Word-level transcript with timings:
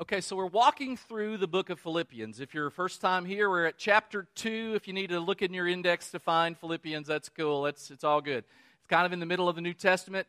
Okay, 0.00 0.20
so 0.20 0.36
we're 0.36 0.46
walking 0.46 0.96
through 0.96 1.38
the 1.38 1.48
book 1.48 1.70
of 1.70 1.80
Philippians. 1.80 2.38
If 2.38 2.54
you're 2.54 2.70
first 2.70 3.00
time 3.00 3.24
here, 3.24 3.50
we're 3.50 3.66
at 3.66 3.78
chapter 3.78 4.28
2. 4.36 4.74
If 4.76 4.86
you 4.86 4.94
need 4.94 5.08
to 5.08 5.18
look 5.18 5.42
in 5.42 5.52
your 5.52 5.66
index 5.66 6.12
to 6.12 6.20
find 6.20 6.56
Philippians, 6.56 7.08
that's 7.08 7.28
cool. 7.28 7.62
That's, 7.62 7.90
it's 7.90 8.04
all 8.04 8.20
good. 8.20 8.44
It's 8.78 8.86
kind 8.88 9.06
of 9.06 9.12
in 9.12 9.18
the 9.18 9.26
middle 9.26 9.48
of 9.48 9.56
the 9.56 9.60
New 9.60 9.74
Testament. 9.74 10.28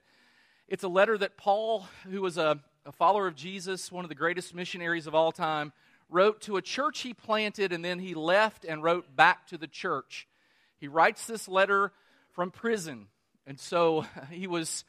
It's 0.68 0.84
a 0.84 0.88
letter 0.88 1.20
that 1.20 1.38
Paul, 1.38 1.86
who 2.10 2.20
was 2.20 2.40
a, 2.40 2.58
a 2.84 2.92
follower 2.92 3.28
of 3.28 3.36
Jesus, 3.36 3.92
one 3.92 4.04
of 4.04 4.10
the 4.10 4.16
greatest 4.16 4.56
missionaries 4.56 5.06
of 5.06 5.14
all 5.14 5.32
time, 5.32 5.72
wrote 6.10 6.42
to 6.42 6.58
a 6.58 6.64
church 6.64 7.02
he 7.02 7.14
planted 7.14 7.72
and 7.72 7.86
then 7.86 8.00
he 8.00 8.16
left 8.16 8.66
and 8.66 8.82
wrote 8.82 9.16
back 9.16 9.46
to 9.50 9.58
the 9.60 9.68
church. 9.68 10.28
He 10.80 10.88
writes 10.88 11.28
this 11.28 11.48
letter 11.48 11.92
from 12.32 12.50
prison. 12.50 13.06
And 13.46 13.60
so 13.60 14.08
he 14.32 14.48
was 14.48 14.84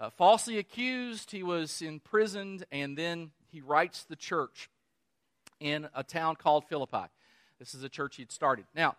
uh, 0.00 0.10
falsely 0.10 0.58
accused, 0.58 1.30
he 1.30 1.44
was 1.44 1.80
imprisoned, 1.80 2.66
and 2.72 2.98
then 2.98 3.30
he 3.56 3.62
writes 3.62 4.04
the 4.04 4.16
church 4.16 4.68
in 5.60 5.88
a 5.94 6.04
town 6.04 6.36
called 6.36 6.66
Philippi. 6.68 7.06
This 7.58 7.74
is 7.74 7.82
a 7.82 7.88
church 7.88 8.16
he'd 8.16 8.30
started. 8.30 8.66
Now, 8.74 8.96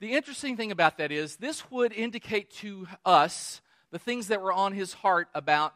the 0.00 0.14
interesting 0.14 0.56
thing 0.56 0.72
about 0.72 0.98
that 0.98 1.12
is 1.12 1.36
this 1.36 1.70
would 1.70 1.92
indicate 1.92 2.50
to 2.54 2.88
us 3.04 3.60
the 3.92 4.00
things 4.00 4.26
that 4.28 4.42
were 4.42 4.52
on 4.52 4.72
his 4.72 4.94
heart 4.94 5.28
about 5.32 5.74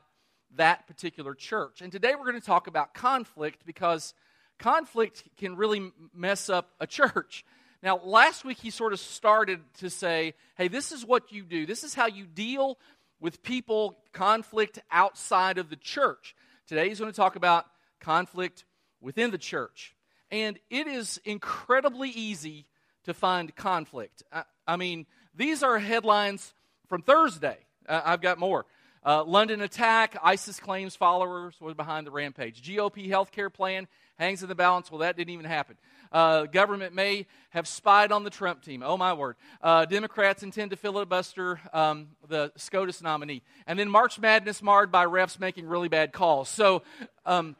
that 0.56 0.88
particular 0.88 1.32
church. 1.32 1.80
And 1.80 1.92
today 1.92 2.16
we're 2.16 2.24
going 2.24 2.40
to 2.40 2.44
talk 2.44 2.66
about 2.66 2.92
conflict 2.92 3.64
because 3.64 4.14
conflict 4.58 5.22
can 5.36 5.54
really 5.54 5.92
mess 6.12 6.50
up 6.50 6.70
a 6.80 6.88
church. 6.88 7.44
Now, 7.84 8.00
last 8.02 8.44
week 8.44 8.58
he 8.58 8.70
sort 8.70 8.92
of 8.92 8.98
started 8.98 9.60
to 9.78 9.90
say, 9.90 10.34
hey, 10.56 10.66
this 10.66 10.90
is 10.90 11.06
what 11.06 11.30
you 11.30 11.44
do, 11.44 11.66
this 11.66 11.84
is 11.84 11.94
how 11.94 12.08
you 12.08 12.26
deal 12.26 12.78
with 13.20 13.44
people, 13.44 13.96
conflict 14.12 14.80
outside 14.90 15.58
of 15.58 15.70
the 15.70 15.76
church. 15.76 16.34
Today 16.66 16.88
he's 16.88 16.98
going 16.98 17.12
to 17.12 17.16
talk 17.16 17.36
about 17.36 17.64
conflict 18.00 18.64
within 19.00 19.30
the 19.30 19.38
church. 19.38 19.94
And 20.30 20.58
it 20.70 20.86
is 20.86 21.20
incredibly 21.24 22.10
easy 22.10 22.66
to 23.04 23.14
find 23.14 23.54
conflict. 23.54 24.22
I, 24.32 24.44
I 24.66 24.76
mean, 24.76 25.06
these 25.34 25.62
are 25.62 25.78
headlines 25.78 26.52
from 26.88 27.02
Thursday. 27.02 27.58
Uh, 27.88 28.02
I've 28.04 28.20
got 28.20 28.38
more. 28.38 28.66
Uh, 29.04 29.24
London 29.24 29.62
attack, 29.62 30.18
ISIS 30.22 30.60
claims 30.60 30.96
followers 30.96 31.54
was 31.60 31.74
behind 31.74 32.06
the 32.06 32.10
rampage. 32.10 32.62
GOP 32.62 33.08
health 33.08 33.30
care 33.30 33.48
plan 33.48 33.86
hangs 34.18 34.42
in 34.42 34.48
the 34.48 34.54
balance. 34.54 34.90
Well, 34.90 34.98
that 34.98 35.16
didn't 35.16 35.32
even 35.32 35.46
happen. 35.46 35.76
Uh, 36.10 36.44
government 36.44 36.94
may 36.94 37.26
have 37.50 37.68
spied 37.68 38.12
on 38.12 38.24
the 38.24 38.30
Trump 38.30 38.62
team. 38.62 38.82
Oh, 38.84 38.96
my 38.96 39.12
word. 39.12 39.36
Uh, 39.62 39.84
Democrats 39.84 40.42
intend 40.42 40.70
to 40.72 40.76
filibuster 40.76 41.60
um, 41.72 42.08
the 42.28 42.52
SCOTUS 42.56 43.02
nominee. 43.02 43.42
And 43.66 43.78
then 43.78 43.88
March 43.88 44.18
Madness 44.18 44.62
marred 44.62 44.90
by 44.90 45.06
refs 45.06 45.38
making 45.38 45.66
really 45.66 45.88
bad 45.88 46.12
calls. 46.12 46.48
So, 46.48 46.82
um, 47.24 47.56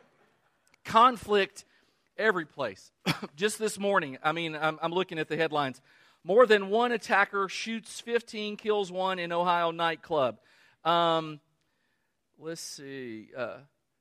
conflict 0.89 1.67
every 2.17 2.47
place. 2.47 2.91
Just 3.37 3.59
this 3.59 3.79
morning, 3.79 4.19
I 4.23 4.33
mean, 4.33 4.57
I'm, 4.57 4.79
I'm, 4.83 4.93
looking 4.93 5.19
at 5.19 5.29
the 5.29 5.37
headlines. 5.37 5.81
More 6.25 6.47
than 6.47 6.71
one 6.71 6.93
attacker 6.93 7.49
shoots 7.49 8.01
15, 8.01 8.57
kills 8.57 8.91
one 8.91 9.19
in 9.19 9.31
Ohio 9.31 9.71
nightclub. 9.71 10.39
Um, 10.85 11.41
let's 12.39 12.63
see. 12.63 13.29
Uh, 13.37 13.59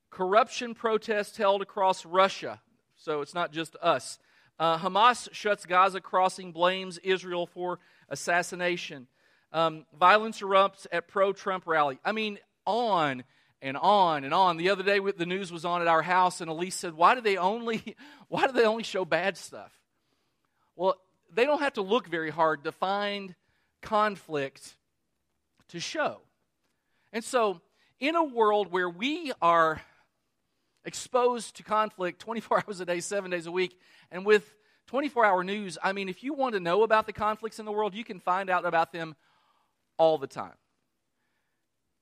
corruption 0.09 0.73
protests 0.73 1.38
held 1.38 1.61
across 1.61 2.05
Russia. 2.05 2.61
So 2.95 3.22
it's 3.22 3.33
not 3.33 3.51
just 3.51 3.75
us. 3.81 4.17
Uh, 4.57 4.77
Hamas 4.79 5.27
shuts 5.33 5.66
Gaza 5.66 6.01
crossing, 6.01 6.53
blames 6.53 6.97
Israel 6.99 7.45
for 7.45 7.79
assassination. 8.09 9.07
Um, 9.51 9.85
violence 9.97 10.39
erupts 10.39 10.88
at 10.91 11.07
pro 11.07 11.33
Trump 11.33 11.67
rally. 11.67 11.99
I 12.03 12.13
mean, 12.13 12.39
on 12.66 13.23
and 13.61 13.77
on 13.77 14.23
and 14.23 14.33
on. 14.33 14.58
The 14.58 14.69
other 14.69 14.83
day, 14.83 15.00
the 15.00 15.25
news 15.25 15.52
was 15.52 15.66
on 15.66 15.81
at 15.81 15.88
our 15.88 16.02
house, 16.02 16.41
and 16.41 16.50
Elise 16.50 16.75
said, 16.75 16.94
"Why 16.94 17.16
do 17.16 17.22
they 17.22 17.38
only, 17.38 17.95
why 18.27 18.47
do 18.47 18.53
they 18.53 18.66
only 18.66 18.83
show 18.83 19.05
bad 19.05 19.38
stuff?" 19.38 19.72
Well, 20.75 20.95
they 21.33 21.45
don't 21.45 21.59
have 21.59 21.73
to 21.73 21.81
look 21.81 22.08
very 22.08 22.30
hard 22.30 22.63
to 22.66 22.72
find 22.72 23.35
conflict 23.81 24.75
to 25.69 25.79
show. 25.79 26.22
And 27.12 27.23
so, 27.23 27.62
in 28.00 28.16
a 28.16 28.23
world 28.23 28.72
where 28.72 28.90
we 28.90 29.31
are 29.41 29.81
exposed 30.85 31.57
to 31.57 31.63
conflict 31.63 32.19
24 32.19 32.63
hours 32.68 32.79
a 32.79 32.85
day, 32.85 33.00
seven 33.00 33.31
days 33.31 33.47
a 33.47 33.51
week, 33.51 33.78
and 34.12 34.25
with 34.25 34.53
24 34.88 35.25
hour 35.25 35.44
news, 35.44 35.78
I 35.84 35.91
mean, 35.91 36.09
if 36.09 36.24
you 36.24 36.34
want 36.34 36.53
to 36.53 36.59
know 36.59 36.84
about 36.84 37.06
the 37.06 37.13
conflicts 37.13 37.59
in 37.59 37.66
the 37.66 37.72
world, 37.72 37.94
you 37.94 38.03
can 38.03 38.19
find 38.19 38.50
out 38.50 38.66
about 38.66 38.94
them 38.94 39.16
all 39.97 40.18
the 40.18 40.28
time. 40.28 40.53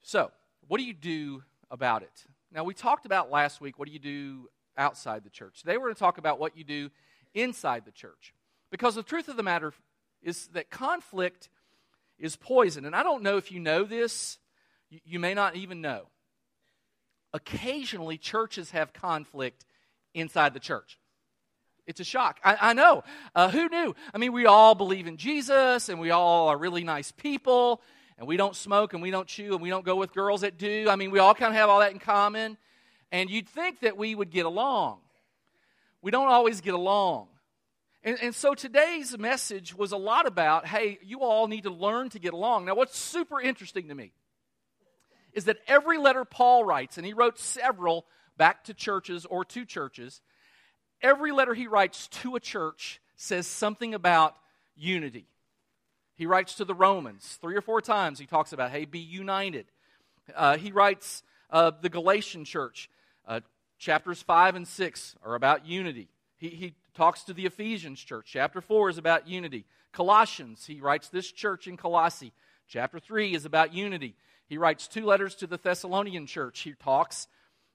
So, 0.03 0.31
what 0.67 0.77
do 0.79 0.83
you 0.83 0.93
do 0.93 1.43
about 1.69 2.01
it? 2.03 2.25
Now, 2.51 2.63
we 2.63 2.73
talked 2.73 3.05
about 3.05 3.31
last 3.31 3.61
week 3.61 3.77
what 3.77 3.87
do 3.87 3.93
you 3.93 3.99
do 3.99 4.49
outside 4.77 5.23
the 5.23 5.29
church. 5.29 5.59
Today, 5.59 5.77
we're 5.77 5.85
going 5.85 5.95
to 5.95 5.99
talk 5.99 6.17
about 6.17 6.39
what 6.39 6.57
you 6.57 6.63
do 6.63 6.89
inside 7.33 7.85
the 7.85 7.91
church. 7.91 8.33
Because 8.71 8.95
the 8.95 9.03
truth 9.03 9.27
of 9.27 9.37
the 9.37 9.43
matter 9.43 9.73
is 10.21 10.47
that 10.47 10.69
conflict 10.69 11.49
is 12.17 12.35
poison. 12.35 12.85
And 12.85 12.95
I 12.95 13.03
don't 13.03 13.23
know 13.23 13.37
if 13.37 13.51
you 13.51 13.59
know 13.59 13.83
this, 13.83 14.37
you, 14.89 15.19
may 15.19 15.33
not 15.33 15.55
even 15.55 15.81
know. 15.81 16.07
Occasionally, 17.33 18.17
churches 18.17 18.71
have 18.71 18.93
conflict 18.93 19.65
inside 20.13 20.53
the 20.53 20.59
church. 20.59 20.97
It's 21.85 21.99
a 21.99 22.05
shock. 22.05 22.39
I, 22.43 22.57
I 22.69 22.73
know. 22.73 23.03
Uh, 23.35 23.49
who 23.49 23.69
knew? 23.69 23.95
I 24.13 24.17
mean, 24.17 24.33
we 24.33 24.45
all 24.45 24.73
believe 24.73 25.07
in 25.07 25.17
Jesus 25.17 25.89
and 25.89 25.99
we 25.99 26.09
all 26.09 26.47
are 26.47 26.57
really 26.57 26.83
nice 26.83 27.11
people 27.11 27.81
and 28.17 28.27
we 28.27 28.37
don't 28.37 28.55
smoke 28.55 28.93
and 28.93 29.01
we 29.01 29.11
don't 29.11 29.27
chew 29.27 29.53
and 29.53 29.61
we 29.61 29.69
don't 29.69 29.85
go 29.85 29.95
with 29.95 30.13
girls 30.13 30.41
that 30.41 30.57
do. 30.57 30.87
I 30.89 30.95
mean, 30.95 31.11
we 31.11 31.19
all 31.19 31.35
kind 31.35 31.53
of 31.53 31.57
have 31.57 31.69
all 31.69 31.79
that 31.79 31.91
in 31.91 31.99
common. 31.99 32.57
And 33.11 33.29
you'd 33.29 33.47
think 33.47 33.81
that 33.81 33.97
we 33.97 34.15
would 34.15 34.31
get 34.31 34.45
along. 34.45 34.99
We 36.01 36.11
don't 36.11 36.27
always 36.27 36.61
get 36.61 36.73
along. 36.73 37.27
And, 38.03 38.17
and 38.21 38.35
so 38.35 38.53
today's 38.53 39.17
message 39.17 39.75
was 39.75 39.91
a 39.91 39.97
lot 39.97 40.27
about 40.27 40.67
hey, 40.67 40.99
you 41.01 41.21
all 41.21 41.47
need 41.47 41.63
to 41.63 41.71
learn 41.71 42.09
to 42.09 42.19
get 42.19 42.33
along. 42.33 42.65
Now, 42.65 42.75
what's 42.75 42.97
super 42.97 43.41
interesting 43.41 43.87
to 43.89 43.95
me 43.95 44.13
is 45.33 45.45
that 45.45 45.57
every 45.67 45.97
letter 45.97 46.23
Paul 46.23 46.63
writes, 46.63 46.97
and 46.97 47.05
he 47.05 47.13
wrote 47.13 47.37
several 47.37 48.05
back 48.37 48.63
to 48.65 48.73
churches 48.73 49.25
or 49.25 49.43
to 49.45 49.65
churches, 49.65 50.21
every 51.01 51.31
letter 51.31 51.53
he 51.53 51.67
writes 51.67 52.07
to 52.07 52.35
a 52.35 52.39
church 52.39 53.01
says 53.17 53.47
something 53.47 53.93
about 53.93 54.35
unity. 54.75 55.27
He 56.15 56.25
writes 56.25 56.55
to 56.55 56.65
the 56.65 56.73
Romans 56.73 57.37
three 57.41 57.55
or 57.55 57.61
four 57.61 57.81
times. 57.81 58.19
He 58.19 58.25
talks 58.25 58.53
about, 58.53 58.71
hey, 58.71 58.85
be 58.85 58.99
united. 58.99 59.65
Uh, 60.33 60.57
he 60.57 60.71
writes 60.71 61.23
uh, 61.49 61.71
the 61.81 61.89
Galatian 61.89 62.45
church. 62.45 62.89
Uh, 63.27 63.41
chapters 63.77 64.21
5 64.21 64.55
and 64.55 64.67
6 64.67 65.15
are 65.23 65.35
about 65.35 65.65
unity. 65.65 66.07
He, 66.37 66.49
he 66.49 66.73
talks 66.93 67.23
to 67.23 67.33
the 67.33 67.45
Ephesians 67.45 67.99
church. 67.99 68.29
Chapter 68.31 68.61
4 68.61 68.89
is 68.89 68.97
about 68.97 69.27
unity. 69.27 69.65
Colossians, 69.91 70.65
he 70.65 70.79
writes 70.79 71.09
this 71.09 71.31
church 71.31 71.67
in 71.67 71.77
Colossae. 71.77 72.33
Chapter 72.67 72.99
3 72.99 73.33
is 73.33 73.45
about 73.45 73.73
unity. 73.73 74.15
He 74.47 74.57
writes 74.57 74.87
two 74.87 75.05
letters 75.05 75.35
to 75.35 75.47
the 75.47 75.57
Thessalonian 75.57 76.27
church. 76.27 76.61
He 76.61 76.73
talks 76.73 77.27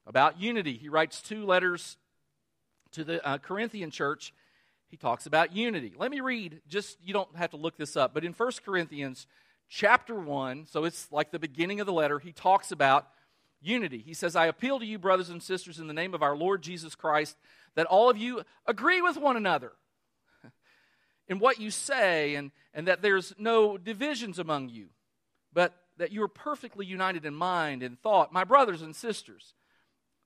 about 0.07 0.39
unity. 0.39 0.77
He 0.77 0.89
writes 0.89 1.21
two 1.21 1.45
letters 1.45 1.97
to 2.93 3.03
the 3.03 3.25
uh, 3.25 3.37
Corinthian 3.37 3.91
church 3.91 4.33
he 4.91 4.97
talks 4.97 5.25
about 5.25 5.55
unity. 5.55 5.93
Let 5.97 6.11
me 6.11 6.19
read, 6.19 6.59
just 6.67 6.97
you 7.01 7.13
don't 7.13 7.33
have 7.37 7.51
to 7.51 7.57
look 7.57 7.77
this 7.77 7.95
up, 7.95 8.13
but 8.13 8.25
in 8.25 8.33
1 8.33 8.51
Corinthians 8.65 9.25
chapter 9.69 10.13
1, 10.13 10.67
so 10.69 10.83
it's 10.83 11.09
like 11.13 11.31
the 11.31 11.39
beginning 11.39 11.79
of 11.79 11.85
the 11.87 11.93
letter, 11.93 12.19
he 12.19 12.33
talks 12.33 12.73
about 12.73 13.07
unity. 13.61 13.99
He 14.05 14.13
says, 14.13 14.35
I 14.35 14.47
appeal 14.47 14.79
to 14.79 14.85
you, 14.85 14.99
brothers 14.99 15.29
and 15.29 15.41
sisters, 15.41 15.79
in 15.79 15.87
the 15.87 15.93
name 15.93 16.13
of 16.13 16.21
our 16.21 16.35
Lord 16.35 16.61
Jesus 16.61 16.93
Christ, 16.93 17.37
that 17.75 17.85
all 17.85 18.09
of 18.09 18.17
you 18.17 18.41
agree 18.67 19.01
with 19.01 19.15
one 19.15 19.37
another 19.37 19.71
in 21.29 21.39
what 21.39 21.61
you 21.61 21.71
say, 21.71 22.35
and, 22.35 22.51
and 22.73 22.85
that 22.89 23.01
there's 23.01 23.33
no 23.37 23.77
divisions 23.77 24.39
among 24.39 24.67
you, 24.67 24.89
but 25.53 25.73
that 25.99 26.11
you 26.11 26.21
are 26.21 26.27
perfectly 26.27 26.85
united 26.85 27.25
in 27.25 27.33
mind 27.33 27.81
and 27.81 27.97
thought. 28.01 28.33
My 28.33 28.43
brothers 28.43 28.81
and 28.81 28.93
sisters, 28.93 29.53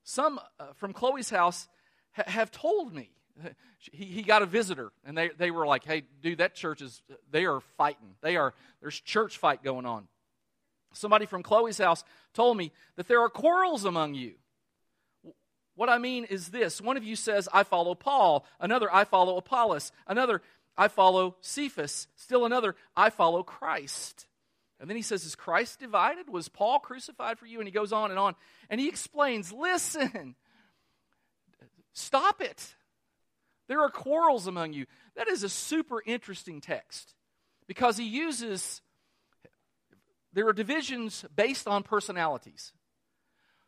some 0.02 0.40
uh, 0.58 0.72
from 0.74 0.92
Chloe's 0.92 1.30
house 1.30 1.68
ha- 2.16 2.24
have 2.26 2.50
told 2.50 2.92
me 2.92 3.10
he, 3.78 4.04
he 4.04 4.22
got 4.22 4.42
a 4.42 4.46
visitor 4.46 4.92
and 5.04 5.16
they, 5.16 5.30
they 5.36 5.50
were 5.50 5.66
like 5.66 5.84
hey 5.84 6.04
dude 6.22 6.38
that 6.38 6.54
church 6.54 6.80
is 6.82 7.02
they 7.30 7.44
are 7.44 7.60
fighting. 7.76 8.14
They 8.22 8.36
are 8.36 8.54
there's 8.80 8.98
church 9.00 9.38
fight 9.38 9.62
going 9.62 9.86
on. 9.86 10.08
Somebody 10.92 11.26
from 11.26 11.42
chloe's 11.42 11.78
house 11.78 12.04
told 12.32 12.56
me 12.56 12.72
that 12.96 13.08
there 13.08 13.20
are 13.20 13.28
quarrels 13.28 13.84
among 13.84 14.14
you. 14.14 14.34
What 15.74 15.88
i 15.88 15.98
mean 15.98 16.24
is 16.24 16.48
this. 16.48 16.80
One 16.80 16.96
of 16.96 17.04
you 17.04 17.16
says 17.16 17.48
i 17.52 17.62
follow 17.62 17.94
paul. 17.94 18.46
Another 18.60 18.92
i 18.92 19.04
follow 19.04 19.36
apollos. 19.36 19.92
Another 20.06 20.42
i 20.76 20.88
follow 20.88 21.36
cephas. 21.40 22.08
Still 22.16 22.44
another 22.44 22.76
i 22.96 23.10
follow 23.10 23.42
christ. 23.42 24.26
And 24.78 24.90
then 24.90 24.96
he 24.96 25.02
says 25.02 25.24
is 25.24 25.34
christ 25.34 25.80
divided? 25.80 26.28
Was 26.30 26.48
paul 26.48 26.78
crucified 26.78 27.38
for 27.38 27.46
you? 27.46 27.58
And 27.58 27.68
he 27.68 27.72
goes 27.72 27.92
on 27.92 28.10
and 28.10 28.18
on. 28.18 28.34
And 28.70 28.80
he 28.80 28.88
explains 28.88 29.52
listen 29.52 30.36
stop 31.92 32.40
it 32.40 32.74
there 33.68 33.80
are 33.80 33.90
quarrels 33.90 34.46
among 34.46 34.72
you. 34.72 34.86
That 35.16 35.28
is 35.28 35.42
a 35.42 35.48
super 35.48 36.02
interesting 36.04 36.60
text 36.60 37.14
because 37.66 37.96
he 37.96 38.04
uses, 38.04 38.80
there 40.32 40.46
are 40.48 40.52
divisions 40.52 41.24
based 41.34 41.66
on 41.66 41.82
personalities. 41.82 42.72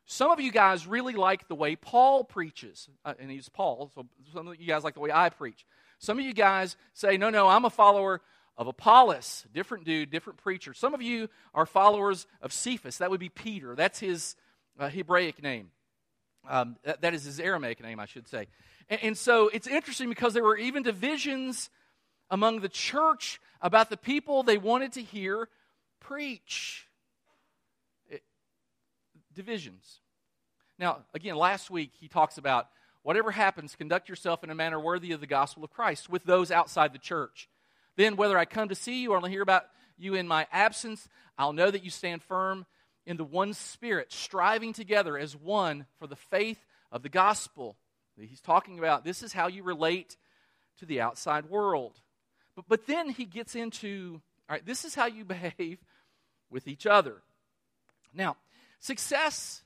Some 0.07 0.31
of 0.31 0.41
you 0.41 0.51
guys 0.51 0.87
really 0.87 1.13
like 1.13 1.49
the 1.49 1.55
way 1.55 1.77
Paul 1.77 2.25
preaches, 2.25 2.89
uh, 3.05 3.15
and 3.19 3.31
he's 3.31 3.49
Paul, 3.49 3.91
so 3.95 4.07
some 4.33 4.49
of 4.49 4.59
you 4.59 4.67
guys 4.67 4.83
like 4.83 4.95
the 4.95 5.01
way 5.01 5.11
I 5.13 5.29
preach. 5.29 5.67
Some 5.99 6.19
of 6.19 6.25
you 6.25 6.33
guys 6.33 6.77
say, 6.95 7.19
no, 7.19 7.29
no, 7.29 7.49
I'm 7.49 7.67
a 7.67 7.71
follower 7.71 8.23
of 8.57 8.67
Apollos, 8.67 9.45
different 9.53 9.85
dude, 9.85 10.11
different 10.11 10.39
preacher. 10.39 10.73
Some 10.73 10.95
of 10.95 11.03
you 11.03 11.29
are 11.55 11.67
followers 11.67 12.27
of 12.41 12.53
Cephas. 12.53 12.99
That 12.99 13.11
would 13.11 13.21
be 13.21 13.29
Peter. 13.29 13.77
That's 13.77 13.99
his 13.99 14.35
uh, 14.79 14.89
Hebraic 14.89 15.43
name. 15.43 15.71
Um, 16.49 16.77
that, 16.85 17.03
that 17.03 17.15
is 17.15 17.25
his 17.25 17.39
Aramaic 17.39 17.83
name, 17.83 18.01
I 18.01 18.07
should 18.07 18.27
say. 18.29 18.47
And, 18.89 19.03
and 19.03 19.19
so 19.19 19.49
it's 19.49 19.67
interesting 19.67 20.09
because 20.09 20.35
there 20.35 20.45
were 20.45 20.57
even 20.57 20.83
divisions 20.83 21.71
among 22.31 22.61
the 22.61 22.69
church 22.69 23.41
about 23.61 23.91
the 23.91 23.97
people 23.97 24.43
they 24.43 24.59
wanted 24.59 24.93
to 24.93 25.03
hear 25.03 25.49
preach. 26.01 26.87
Divisions. 29.35 30.01
Now, 30.79 30.99
again, 31.15 31.37
last 31.37 31.71
week 31.71 31.93
he 32.01 32.09
talks 32.09 32.39
about 32.39 32.69
whatever 33.03 33.31
happens, 33.31 33.77
conduct 33.77 34.09
yourself 34.09 34.43
in 34.43 34.51
a 34.51 34.55
manner 34.55 34.81
worthy 34.81 35.13
of 35.13 35.21
the 35.21 35.27
gospel 35.27 35.65
of 35.65 35.71
Christ 35.71 36.11
with 36.11 36.25
those 36.25 36.51
outside 36.51 36.93
the 36.93 36.99
church. 36.99 37.49
Then, 37.97 38.17
whether 38.17 38.37
I 38.39 38.45
come 38.45 38.69
to 38.69 38.75
see 38.75 39.03
you 39.03 39.13
or 39.13 39.17
only 39.17 39.31
hear 39.31 39.43
about 39.43 39.65
you 39.97 40.15
in 40.15 40.29
my 40.29 40.47
absence, 40.53 41.09
I'll 41.37 41.53
know 41.53 41.71
that 41.71 41.85
you 41.85 41.91
stand 41.91 42.23
firm 42.23 42.67
in 43.07 43.17
the 43.17 43.25
one 43.25 43.55
spirit, 43.55 44.13
striving 44.13 44.73
together 44.73 45.17
as 45.17 45.35
one 45.35 45.87
for 45.99 46.07
the 46.07 46.17
faith 46.17 46.65
of 46.93 47.03
the 47.03 47.09
gospel. 47.09 47.77
He's 48.21 48.41
talking 48.41 48.79
about 48.79 49.05
this 49.05 49.23
is 49.23 49.33
how 49.33 49.49
you 49.49 49.63
relate 49.63 50.17
to 50.79 50.87
the 50.87 51.01
outside 51.01 51.47
world. 51.47 52.01
But, 52.57 52.67
but 52.69 52.87
then 52.87 53.11
he 53.11 53.25
gets 53.25 53.55
into, 53.55 54.21
all 54.49 54.55
right, 54.55 54.67
this 54.67 54.85
is 54.85 54.95
how 54.95 55.07
you 55.07 55.25
behave 55.27 55.79
with 56.51 56.67
each 56.67 56.87
other. 56.87 57.23
Now, 58.15 58.37
success, 58.81 59.63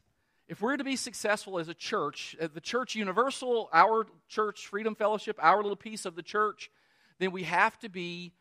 if 0.48 0.60
we're 0.60 0.76
to 0.76 0.84
be 0.84 0.96
successful 0.96 1.58
as 1.58 1.68
a 1.68 1.74
church, 1.74 2.36
the 2.38 2.60
church 2.60 2.94
universal, 2.94 3.68
our 3.72 4.06
church, 4.28 4.66
Freedom 4.66 4.94
Fellowship, 4.94 5.38
our 5.40 5.62
little 5.62 5.76
piece 5.76 6.04
of 6.04 6.16
the 6.16 6.22
church, 6.22 6.70
then 7.18 7.30
we 7.30 7.44
have 7.44 7.78
to 7.80 7.88
be 7.88 8.32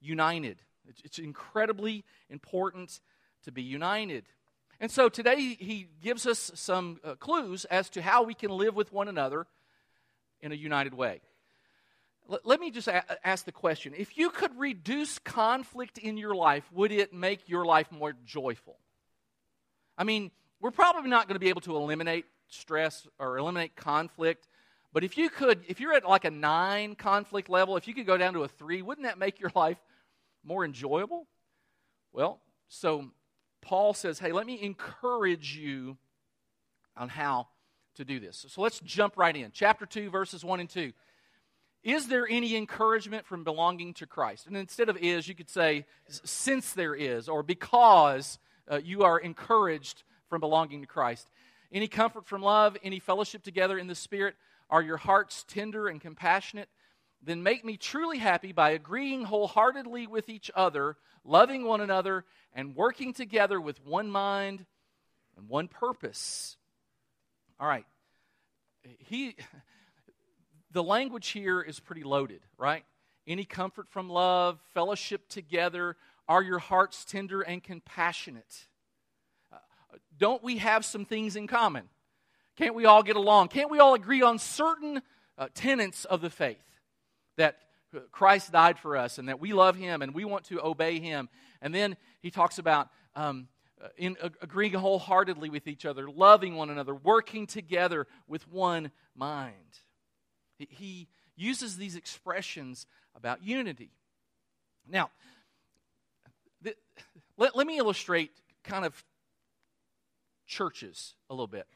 united. 0.00 0.60
It's 1.04 1.18
incredibly 1.18 2.04
important 2.28 3.00
to 3.44 3.52
be 3.52 3.62
united. 3.62 4.24
And 4.78 4.90
so 4.90 5.08
today 5.08 5.56
he 5.58 5.88
gives 6.02 6.26
us 6.26 6.52
some 6.54 7.00
uh, 7.02 7.14
clues 7.14 7.64
as 7.66 7.88
to 7.90 8.02
how 8.02 8.22
we 8.24 8.34
can 8.34 8.50
live 8.50 8.74
with 8.74 8.92
one 8.92 9.08
another 9.08 9.46
in 10.40 10.52
a 10.52 10.54
united 10.54 10.94
way. 10.94 11.20
L- 12.30 12.40
let 12.44 12.60
me 12.60 12.70
just 12.70 12.88
a- 12.88 13.26
ask 13.26 13.44
the 13.44 13.52
question 13.52 13.94
if 13.96 14.16
you 14.16 14.30
could 14.30 14.58
reduce 14.58 15.18
conflict 15.18 15.98
in 15.98 16.16
your 16.16 16.34
life, 16.34 16.64
would 16.72 16.92
it 16.92 17.12
make 17.12 17.48
your 17.48 17.64
life 17.64 17.90
more 17.90 18.14
joyful? 18.24 18.78
I 19.98 20.04
mean, 20.04 20.30
we're 20.60 20.70
probably 20.70 21.10
not 21.10 21.28
going 21.28 21.34
to 21.34 21.40
be 21.40 21.48
able 21.48 21.62
to 21.62 21.76
eliminate 21.76 22.26
stress 22.48 23.06
or 23.18 23.38
eliminate 23.38 23.76
conflict, 23.76 24.48
but 24.92 25.04
if 25.04 25.18
you 25.18 25.28
could, 25.28 25.64
if 25.68 25.80
you're 25.80 25.92
at 25.94 26.06
like 26.06 26.24
a 26.24 26.30
nine 26.30 26.94
conflict 26.94 27.48
level, 27.48 27.76
if 27.76 27.88
you 27.88 27.94
could 27.94 28.06
go 28.06 28.16
down 28.16 28.34
to 28.34 28.42
a 28.42 28.48
three, 28.48 28.82
wouldn't 28.82 29.06
that 29.06 29.18
make 29.18 29.40
your 29.40 29.50
life 29.54 29.78
more 30.44 30.64
enjoyable? 30.64 31.26
Well, 32.12 32.40
so 32.68 33.10
Paul 33.60 33.94
says, 33.94 34.18
hey, 34.18 34.32
let 34.32 34.46
me 34.46 34.62
encourage 34.62 35.56
you 35.56 35.96
on 36.96 37.08
how 37.08 37.48
to 37.96 38.04
do 38.04 38.20
this. 38.20 38.46
So 38.48 38.62
let's 38.62 38.80
jump 38.80 39.16
right 39.16 39.34
in. 39.34 39.50
Chapter 39.52 39.86
2, 39.86 40.10
verses 40.10 40.44
1 40.44 40.60
and 40.60 40.70
2. 40.70 40.92
Is 41.82 42.08
there 42.08 42.26
any 42.28 42.56
encouragement 42.56 43.26
from 43.26 43.44
belonging 43.44 43.94
to 43.94 44.06
Christ? 44.06 44.46
And 44.46 44.56
instead 44.56 44.88
of 44.88 44.96
is, 44.96 45.28
you 45.28 45.34
could 45.34 45.50
say, 45.50 45.86
since 46.08 46.72
there 46.72 46.94
is, 46.94 47.28
or 47.28 47.42
because 47.42 48.38
uh, 48.68 48.80
you 48.82 49.04
are 49.04 49.18
encouraged 49.18 50.02
from 50.28 50.40
belonging 50.40 50.80
to 50.80 50.86
Christ. 50.86 51.30
Any 51.72 51.88
comfort 51.88 52.26
from 52.26 52.42
love, 52.42 52.76
any 52.82 52.98
fellowship 52.98 53.42
together 53.42 53.78
in 53.78 53.86
the 53.86 53.94
Spirit? 53.94 54.34
Are 54.68 54.82
your 54.82 54.96
hearts 54.96 55.44
tender 55.46 55.88
and 55.88 56.00
compassionate? 56.00 56.68
Then 57.22 57.42
make 57.42 57.64
me 57.64 57.76
truly 57.76 58.18
happy 58.18 58.52
by 58.52 58.70
agreeing 58.70 59.24
wholeheartedly 59.24 60.06
with 60.06 60.28
each 60.28 60.50
other, 60.54 60.96
loving 61.24 61.64
one 61.64 61.80
another, 61.80 62.24
and 62.52 62.74
working 62.74 63.12
together 63.12 63.60
with 63.60 63.84
one 63.84 64.10
mind 64.10 64.64
and 65.36 65.48
one 65.48 65.68
purpose. 65.68 66.56
All 67.58 67.66
right. 67.66 67.86
He 69.08 69.36
the 70.72 70.82
language 70.82 71.28
here 71.28 71.60
is 71.60 71.80
pretty 71.80 72.04
loaded, 72.04 72.40
right? 72.58 72.84
Any 73.26 73.44
comfort 73.44 73.88
from 73.88 74.10
love, 74.10 74.60
fellowship 74.74 75.28
together, 75.28 75.96
are 76.28 76.42
your 76.42 76.58
hearts 76.58 77.04
tender 77.04 77.40
and 77.40 77.62
compassionate? 77.62 78.68
Uh, 79.52 79.56
don't 80.18 80.42
we 80.42 80.58
have 80.58 80.84
some 80.84 81.04
things 81.04 81.34
in 81.34 81.46
common? 81.46 81.88
Can't 82.56 82.74
we 82.74 82.84
all 82.84 83.02
get 83.02 83.16
along? 83.16 83.48
Can't 83.48 83.70
we 83.70 83.78
all 83.78 83.94
agree 83.94 84.22
on 84.22 84.38
certain 84.38 85.02
uh, 85.38 85.48
tenets 85.54 86.04
of 86.04 86.20
the 86.20 86.30
faith? 86.30 86.62
That 87.36 87.58
Christ 88.12 88.52
died 88.52 88.78
for 88.78 88.96
us 88.96 89.18
and 89.18 89.28
that 89.28 89.40
we 89.40 89.52
love 89.52 89.76
him 89.76 90.02
and 90.02 90.14
we 90.14 90.24
want 90.24 90.44
to 90.46 90.62
obey 90.62 91.00
him. 91.00 91.28
And 91.62 91.74
then 91.74 91.96
he 92.20 92.30
talks 92.30 92.58
about 92.58 92.88
um, 93.14 93.48
uh, 93.48 93.55
in 93.96 94.16
uh, 94.22 94.30
agreeing 94.40 94.74
wholeheartedly 94.74 95.50
with 95.50 95.66
each 95.66 95.84
other, 95.84 96.08
loving 96.10 96.56
one 96.56 96.70
another, 96.70 96.94
working 96.94 97.46
together 97.46 98.06
with 98.26 98.48
one 98.48 98.90
mind. 99.14 99.80
He, 100.58 101.08
uses 101.36 101.76
these 101.76 101.96
expressions 101.96 102.86
about 103.14 103.42
unity. 103.42 103.90
Now, 104.88 105.10
the, 106.62 106.74
let, 107.36 107.54
let 107.54 107.66
me 107.66 107.76
illustrate 107.76 108.30
kind 108.64 108.86
of 108.86 109.04
churches 110.46 111.14
a 111.28 111.34
little 111.34 111.46
bit. 111.46 111.66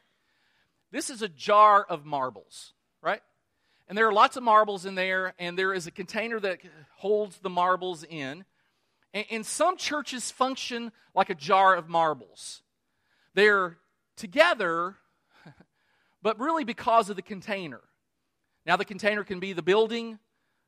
This 0.91 1.11
is 1.11 1.23
a 1.23 1.29
jar 1.29 1.85
of 1.85 2.05
marbles, 2.05 2.73
right? 3.03 3.21
And 3.87 3.99
there 3.99 4.09
are 4.09 4.13
lots 4.13 4.37
of 4.37 4.43
marbles 4.43 4.87
in 4.87 4.95
there, 4.95 5.35
and 5.39 5.59
there 5.59 5.75
is 5.75 5.87
a 5.87 5.91
container 5.91 6.41
that 6.41 6.61
holds 6.97 7.39
the 7.39 7.51
marbles 7.51 8.03
in. 8.05 8.45
And, 9.13 9.27
and 9.31 9.47
some 9.47 9.77
churches 9.77 10.31
function 10.31 10.93
like 11.15 11.31
a 11.31 11.35
jar 11.35 11.75
of 11.75 11.89
marbles. 11.89 12.63
They're 13.35 13.79
together, 14.17 14.97
but 16.23 16.39
really 16.39 16.65
because 16.65 17.11
of 17.11 17.17
the 17.17 17.23
container. 17.23 17.81
Now, 18.67 18.77
the 18.77 18.85
container 18.85 19.25
can 19.25 19.41
be 19.41 19.53
the 19.53 19.63
building, 19.63 20.19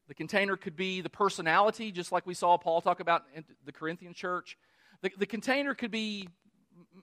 the 0.08 0.14
container 0.14 0.56
could 0.56 0.76
be 0.76 1.00
the 1.00 1.10
personality, 1.10 1.92
just 1.92 2.12
like 2.12 2.26
we 2.26 2.34
saw 2.34 2.56
Paul 2.58 2.80
talk 2.80 3.00
about 3.00 3.22
in 3.34 3.44
the 3.64 3.72
Corinthian 3.72 4.14
church. 4.14 4.58
The, 5.02 5.10
the 5.16 5.26
container 5.26 5.74
could 5.74 5.90
be 5.90 6.28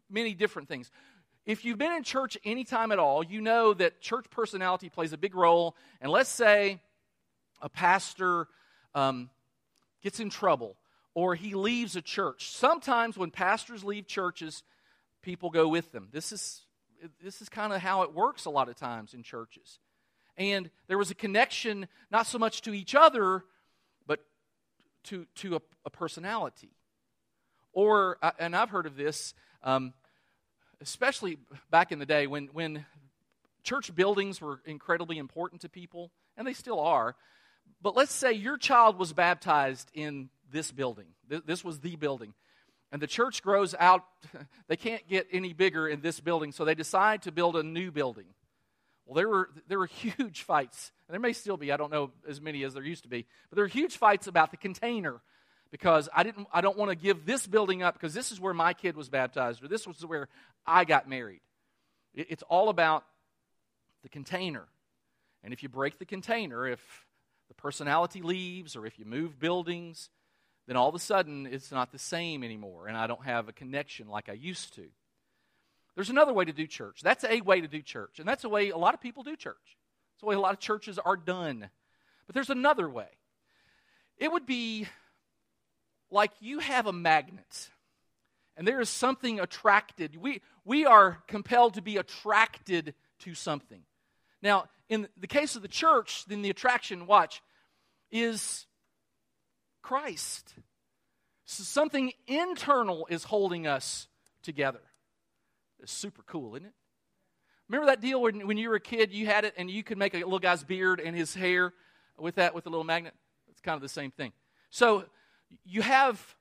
many 0.09 0.33
different 0.33 0.67
things. 0.67 0.91
If 1.45 1.65
you've 1.65 1.77
been 1.77 1.93
in 1.93 2.03
church 2.03 2.37
any 2.43 2.63
time 2.63 2.91
at 2.91 2.99
all, 2.99 3.23
you 3.23 3.41
know 3.41 3.73
that 3.73 4.01
church 4.01 4.25
personality 4.29 4.89
plays 4.89 5.13
a 5.13 5.17
big 5.17 5.35
role. 5.35 5.75
And 6.01 6.11
let's 6.11 6.29
say 6.29 6.79
a 7.61 7.69
pastor 7.69 8.47
um, 8.93 9.29
gets 10.03 10.19
in 10.19 10.29
trouble 10.29 10.75
or 11.13 11.35
he 11.35 11.55
leaves 11.55 11.95
a 11.95 12.01
church. 12.01 12.51
Sometimes 12.51 13.17
when 13.17 13.31
pastors 13.31 13.83
leave 13.83 14.07
churches, 14.07 14.63
people 15.21 15.49
go 15.49 15.67
with 15.67 15.91
them. 15.91 16.07
This 16.11 16.31
is, 16.31 16.61
this 17.23 17.41
is 17.41 17.49
kind 17.49 17.73
of 17.73 17.81
how 17.81 18.03
it 18.03 18.13
works 18.13 18.45
a 18.45 18.49
lot 18.49 18.69
of 18.69 18.75
times 18.75 19.13
in 19.13 19.23
churches. 19.23 19.79
And 20.37 20.69
there 20.87 20.97
was 20.97 21.11
a 21.11 21.15
connection, 21.15 21.87
not 22.11 22.25
so 22.25 22.37
much 22.37 22.61
to 22.61 22.73
each 22.73 22.95
other, 22.95 23.43
but 24.07 24.19
to, 25.05 25.25
to 25.35 25.55
a, 25.57 25.61
a 25.85 25.89
personality. 25.89 26.71
Or, 27.73 28.17
and 28.39 28.55
I've 28.55 28.69
heard 28.69 28.85
of 28.85 28.95
this, 28.95 29.33
um, 29.63 29.93
especially 30.81 31.37
back 31.69 31.91
in 31.91 31.99
the 31.99 32.05
day 32.05 32.27
when, 32.27 32.47
when 32.53 32.85
church 33.63 33.93
buildings 33.93 34.39
were 34.39 34.61
incredibly 34.65 35.17
important 35.17 35.61
to 35.61 35.69
people, 35.69 36.11
and 36.37 36.47
they 36.47 36.53
still 36.53 36.79
are. 36.79 37.15
But 37.81 37.95
let's 37.95 38.13
say 38.13 38.33
your 38.33 38.57
child 38.57 38.97
was 38.97 39.13
baptized 39.13 39.89
in 39.93 40.29
this 40.51 40.71
building. 40.71 41.07
This 41.27 41.63
was 41.63 41.79
the 41.79 41.95
building. 41.95 42.33
And 42.91 43.01
the 43.01 43.07
church 43.07 43.43
grows 43.43 43.75
out, 43.79 44.03
they 44.67 44.75
can't 44.75 45.07
get 45.07 45.27
any 45.31 45.53
bigger 45.53 45.87
in 45.87 46.01
this 46.01 46.19
building, 46.19 46.51
so 46.51 46.65
they 46.65 46.75
decide 46.75 47.21
to 47.23 47.31
build 47.31 47.55
a 47.55 47.63
new 47.63 47.91
building. 47.91 48.25
Well, 49.05 49.15
there 49.15 49.29
were, 49.29 49.49
there 49.67 49.79
were 49.79 49.85
huge 50.17 50.43
fights, 50.43 50.91
and 51.07 51.13
there 51.13 51.19
may 51.19 51.33
still 51.33 51.57
be, 51.57 51.71
I 51.71 51.77
don't 51.77 51.91
know 51.91 52.11
as 52.27 52.41
many 52.41 52.63
as 52.63 52.73
there 52.73 52.83
used 52.83 53.03
to 53.03 53.09
be, 53.09 53.25
but 53.49 53.55
there 53.55 53.63
were 53.63 53.69
huge 53.69 53.97
fights 53.97 54.27
about 54.27 54.51
the 54.51 54.57
container 54.57 55.21
because 55.71 56.09
I, 56.15 56.23
didn't, 56.23 56.47
I 56.51 56.61
don't 56.61 56.77
want 56.77 56.89
to 56.89 56.95
give 56.95 57.25
this 57.25 57.45
building 57.45 57.83
up 57.83 57.93
because 57.93 58.13
this 58.13 58.31
is 58.31 58.39
where 58.39 58.53
my 58.53 58.73
kid 58.73 58.95
was 58.95 59.09
baptized 59.09 59.63
or 59.63 59.67
this 59.67 59.85
was 59.85 60.03
where 60.03 60.27
I 60.65 60.83
got 60.83 61.07
married. 61.07 61.41
It, 62.15 62.27
it's 62.29 62.43
all 62.43 62.69
about 62.69 63.03
the 64.01 64.09
container. 64.09 64.65
And 65.43 65.53
if 65.53 65.63
you 65.63 65.69
break 65.69 65.99
the 65.99 66.05
container, 66.05 66.67
if 66.67 66.79
the 67.49 67.53
personality 67.55 68.21
leaves 68.21 68.75
or 68.75 68.85
if 68.85 68.97
you 68.97 69.05
move 69.05 69.39
buildings, 69.39 70.09
then 70.67 70.77
all 70.77 70.87
of 70.87 70.95
a 70.95 70.99
sudden 70.99 71.47
it's 71.47 71.71
not 71.71 71.91
the 71.91 71.99
same 71.99 72.43
anymore 72.43 72.87
and 72.87 72.95
I 72.95 73.07
don't 73.07 73.25
have 73.25 73.49
a 73.49 73.53
connection 73.53 74.07
like 74.07 74.29
I 74.29 74.33
used 74.33 74.75
to. 74.75 74.85
There's 75.95 76.09
another 76.09 76.33
way 76.33 76.45
to 76.45 76.53
do 76.53 76.65
church. 76.65 77.01
That's 77.03 77.25
a 77.25 77.41
way 77.41 77.59
to 77.59 77.67
do 77.67 77.81
church. 77.81 78.19
And 78.19 78.27
that's 78.27 78.45
a 78.45 78.49
way 78.49 78.69
a 78.69 78.77
lot 78.77 78.93
of 78.93 79.01
people 79.01 79.23
do 79.23 79.35
church. 79.35 79.77
It's 80.13 80.21
the 80.21 80.27
way 80.27 80.35
a 80.35 80.39
lot 80.39 80.53
of 80.53 80.59
churches 80.59 80.97
are 80.97 81.17
done. 81.17 81.69
But 82.25 82.33
there's 82.33 82.49
another 82.49 82.89
way. 82.89 83.09
It 84.17 84.31
would 84.31 84.45
be 84.45 84.87
like 86.11 86.31
you 86.39 86.59
have 86.59 86.87
a 86.87 86.93
magnet. 86.93 87.69
And 88.55 88.67
there 88.67 88.79
is 88.79 88.89
something 88.89 89.39
attracted. 89.39 90.15
We, 90.15 90.41
we 90.65 90.85
are 90.85 91.23
compelled 91.27 91.75
to 91.75 91.81
be 91.81 91.97
attracted 91.97 92.93
to 93.19 93.33
something. 93.33 93.81
Now, 94.41 94.65
in 94.89 95.07
the 95.17 95.27
case 95.27 95.55
of 95.55 95.61
the 95.61 95.67
church, 95.67 96.25
then 96.25 96.41
the 96.41 96.49
attraction, 96.49 97.05
watch, 97.05 97.41
is 98.11 98.65
Christ. 99.81 100.55
So 101.45 101.63
something 101.63 102.11
internal 102.27 103.07
is 103.09 103.23
holding 103.23 103.67
us 103.67 104.07
together. 104.43 104.81
It's 105.79 105.91
super 105.91 106.23
cool, 106.23 106.55
isn't 106.55 106.67
it? 106.67 106.73
Remember 107.69 107.87
that 107.87 108.01
deal 108.01 108.21
when, 108.21 108.47
when 108.47 108.57
you 108.57 108.69
were 108.69 108.75
a 108.75 108.79
kid, 108.79 109.13
you 109.13 109.27
had 109.27 109.45
it 109.45 109.53
and 109.57 109.69
you 109.69 109.83
could 109.83 109.97
make 109.97 110.15
a 110.15 110.17
little 110.17 110.39
guy's 110.39 110.63
beard 110.63 110.99
and 110.99 111.15
his 111.15 111.35
hair 111.35 111.73
with 112.17 112.35
that, 112.35 112.55
with 112.55 112.65
a 112.65 112.69
little 112.69 112.83
magnet? 112.83 113.13
It's 113.49 113.61
kind 113.61 113.75
of 113.75 113.81
the 113.81 113.89
same 113.89 114.11
thing. 114.11 114.33
So 114.71 115.05
you 115.63 115.83
have 115.83 116.35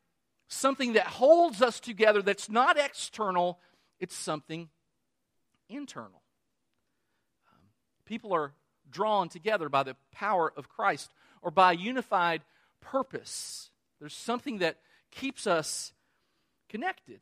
something 0.48 0.94
that 0.94 1.06
holds 1.06 1.60
us 1.60 1.80
together 1.80 2.22
that's 2.22 2.48
not 2.48 2.78
external, 2.78 3.58
it's 4.00 4.16
something 4.16 4.70
internal. 5.68 6.22
People 8.08 8.32
are 8.32 8.52
drawn 8.90 9.28
together 9.28 9.68
by 9.68 9.82
the 9.82 9.94
power 10.12 10.50
of 10.56 10.70
Christ 10.70 11.12
or 11.42 11.50
by 11.50 11.72
unified 11.72 12.40
purpose. 12.80 13.68
There's 14.00 14.14
something 14.14 14.58
that 14.58 14.78
keeps 15.10 15.46
us 15.46 15.92
connected. 16.70 17.20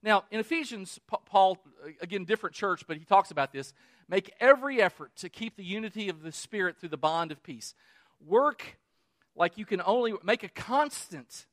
Now, 0.00 0.22
in 0.30 0.38
Ephesians, 0.38 1.00
Paul, 1.26 1.58
again, 2.00 2.24
different 2.24 2.54
church, 2.54 2.86
but 2.86 2.98
he 2.98 3.04
talks 3.04 3.32
about 3.32 3.52
this. 3.52 3.74
Make 4.08 4.32
every 4.38 4.80
effort 4.80 5.10
to 5.16 5.28
keep 5.28 5.56
the 5.56 5.64
unity 5.64 6.08
of 6.08 6.22
the 6.22 6.30
Spirit 6.30 6.78
through 6.78 6.90
the 6.90 6.96
bond 6.96 7.32
of 7.32 7.42
peace. 7.42 7.74
Work 8.24 8.78
like 9.34 9.58
you 9.58 9.64
can 9.64 9.82
only 9.84 10.14
make 10.22 10.44
a 10.44 10.48
constant, 10.48 11.46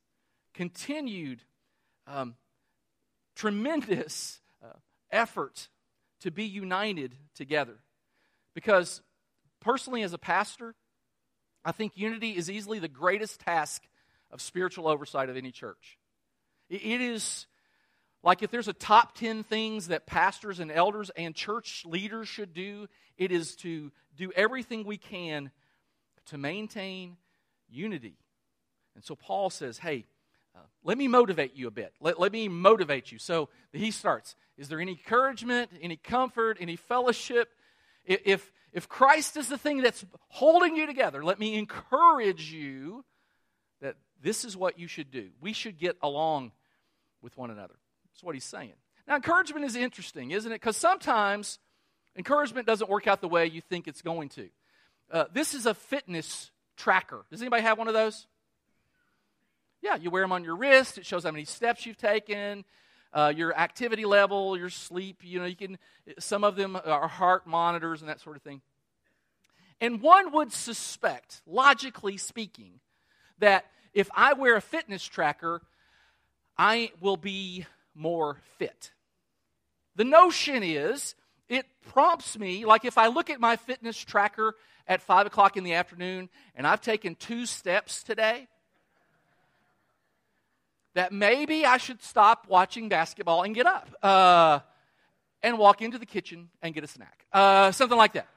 continued, 0.53 1.41
um, 2.05 2.35
tremendous 3.35 4.41
uh, 4.63 4.73
effort 5.11 5.69
to 6.19 6.29
be 6.29 6.43
united 6.43 7.15
together. 7.33 7.79
Because 8.53 9.01
personally, 9.59 10.03
as 10.03 10.13
a 10.13 10.17
pastor, 10.17 10.75
I 11.63 11.71
think 11.71 11.93
unity 11.95 12.35
is 12.35 12.49
easily 12.49 12.79
the 12.79 12.87
greatest 12.87 13.39
task 13.41 13.83
of 14.31 14.41
spiritual 14.41 14.87
oversight 14.87 15.29
of 15.29 15.37
any 15.37 15.51
church. 15.51 15.97
It 16.69 17.01
is 17.01 17.47
like 18.23 18.43
if 18.43 18.51
there's 18.51 18.67
a 18.67 18.73
top 18.73 19.15
10 19.15 19.43
things 19.43 19.87
that 19.87 20.05
pastors 20.05 20.59
and 20.59 20.71
elders 20.71 21.09
and 21.15 21.33
church 21.33 21.83
leaders 21.85 22.27
should 22.27 22.53
do, 22.53 22.87
it 23.17 23.31
is 23.31 23.55
to 23.57 23.91
do 24.17 24.31
everything 24.35 24.83
we 24.83 24.97
can 24.97 25.51
to 26.27 26.37
maintain 26.37 27.17
unity. 27.69 28.17
And 28.95 29.03
so 29.03 29.15
Paul 29.15 29.49
says, 29.49 29.77
hey, 29.77 30.05
uh, 30.55 30.59
let 30.83 30.97
me 30.97 31.07
motivate 31.07 31.55
you 31.55 31.67
a 31.67 31.71
bit. 31.71 31.93
Let, 32.01 32.19
let 32.19 32.33
me 32.33 32.47
motivate 32.49 33.11
you. 33.11 33.19
So 33.19 33.49
he 33.71 33.91
starts. 33.91 34.35
Is 34.57 34.67
there 34.67 34.79
any 34.79 34.91
encouragement, 34.91 35.71
any 35.81 35.95
comfort, 35.95 36.57
any 36.59 36.75
fellowship? 36.75 37.49
If, 38.05 38.51
if 38.73 38.87
Christ 38.87 39.37
is 39.37 39.49
the 39.49 39.57
thing 39.57 39.81
that's 39.81 40.05
holding 40.29 40.75
you 40.75 40.85
together, 40.85 41.23
let 41.23 41.39
me 41.39 41.57
encourage 41.57 42.51
you 42.51 43.05
that 43.81 43.95
this 44.21 44.45
is 44.45 44.57
what 44.57 44.79
you 44.79 44.87
should 44.87 45.11
do. 45.11 45.29
We 45.41 45.53
should 45.53 45.77
get 45.77 45.97
along 46.01 46.51
with 47.21 47.37
one 47.37 47.51
another. 47.51 47.75
That's 48.11 48.23
what 48.23 48.35
he's 48.35 48.45
saying. 48.45 48.73
Now, 49.07 49.15
encouragement 49.15 49.65
is 49.65 49.75
interesting, 49.75 50.31
isn't 50.31 50.51
it? 50.51 50.55
Because 50.55 50.77
sometimes 50.77 51.59
encouragement 52.15 52.67
doesn't 52.67 52.89
work 52.89 53.07
out 53.07 53.21
the 53.21 53.27
way 53.27 53.47
you 53.47 53.61
think 53.61 53.87
it's 53.87 54.01
going 54.01 54.29
to. 54.29 54.49
Uh, 55.11 55.25
this 55.33 55.53
is 55.53 55.65
a 55.65 55.73
fitness 55.73 56.51
tracker. 56.77 57.25
Does 57.31 57.41
anybody 57.41 57.63
have 57.63 57.77
one 57.77 57.87
of 57.87 57.93
those? 57.93 58.27
Yeah, 59.81 59.95
you 59.95 60.09
wear 60.09 60.23
them 60.23 60.31
on 60.31 60.43
your 60.43 60.55
wrist. 60.55 60.97
It 60.97 61.05
shows 61.05 61.23
how 61.23 61.31
many 61.31 61.45
steps 61.45 61.85
you've 61.85 61.97
taken, 61.97 62.65
uh, 63.13 63.33
your 63.35 63.55
activity 63.57 64.05
level, 64.05 64.57
your 64.57 64.69
sleep. 64.69 65.21
You 65.23 65.39
know, 65.39 65.45
you 65.45 65.55
can. 65.55 65.77
Some 66.19 66.43
of 66.43 66.55
them 66.55 66.77
are 66.83 67.07
heart 67.07 67.47
monitors 67.47 68.01
and 68.01 68.09
that 68.09 68.19
sort 68.21 68.35
of 68.35 68.41
thing. 68.41 68.61
And 69.81 70.01
one 70.01 70.33
would 70.33 70.51
suspect, 70.51 71.41
logically 71.47 72.17
speaking, 72.17 72.79
that 73.39 73.65
if 73.93 74.09
I 74.15 74.33
wear 74.33 74.55
a 74.55 74.61
fitness 74.61 75.03
tracker, 75.03 75.61
I 76.57 76.91
will 76.99 77.17
be 77.17 77.65
more 77.95 78.41
fit. 78.57 78.91
The 79.95 80.03
notion 80.03 80.63
is 80.63 81.15
it 81.47 81.65
prompts 81.91 82.37
me, 82.37 82.65
like 82.65 82.85
if 82.85 82.97
I 82.97 83.07
look 83.07 83.29
at 83.29 83.39
my 83.39 83.55
fitness 83.55 83.97
tracker 83.97 84.55
at 84.87 85.01
5 85.01 85.27
o'clock 85.27 85.57
in 85.57 85.63
the 85.63 85.73
afternoon 85.73 86.29
and 86.55 86.67
I've 86.67 86.81
taken 86.81 87.15
two 87.15 87.45
steps 87.45 88.03
today, 88.03 88.47
that 90.95 91.11
maybe 91.11 91.65
I 91.65 91.77
should 91.77 92.01
stop 92.01 92.47
watching 92.47 92.89
basketball 92.89 93.43
and 93.43 93.53
get 93.53 93.65
up 93.65 93.89
uh, 94.01 94.59
and 95.43 95.57
walk 95.57 95.81
into 95.81 95.97
the 95.97 96.05
kitchen 96.05 96.49
and 96.61 96.73
get 96.73 96.83
a 96.83 96.87
snack. 96.87 97.25
Uh, 97.31 97.71
something 97.71 97.97
like 97.97 98.13
that. 98.13 98.27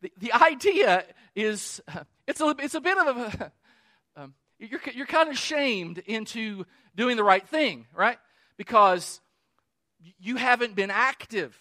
The, 0.00 0.12
the 0.18 0.32
idea 0.32 1.04
is 1.34 1.80
it's 2.26 2.40
a, 2.40 2.56
it's 2.58 2.74
a 2.74 2.80
bit 2.80 2.98
of 2.98 3.16
a, 3.16 3.52
um, 4.16 4.34
you're, 4.58 4.80
you're 4.94 5.06
kind 5.06 5.28
of 5.28 5.38
shamed 5.38 5.98
into 5.98 6.64
doing 6.96 7.16
the 7.16 7.24
right 7.24 7.46
thing, 7.46 7.86
right? 7.94 8.18
Because 8.56 9.20
you 10.20 10.36
haven't 10.36 10.74
been 10.74 10.90
active. 10.90 11.56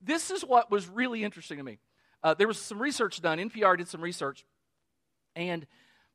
This 0.00 0.30
is 0.30 0.42
what 0.42 0.70
was 0.70 0.88
really 0.88 1.24
interesting 1.24 1.58
to 1.58 1.64
me. 1.64 1.78
Uh, 2.22 2.34
there 2.34 2.48
was 2.48 2.58
some 2.58 2.80
research 2.80 3.20
done. 3.20 3.38
NPR 3.38 3.76
did 3.78 3.88
some 3.88 4.00
research, 4.00 4.44
and 5.34 5.66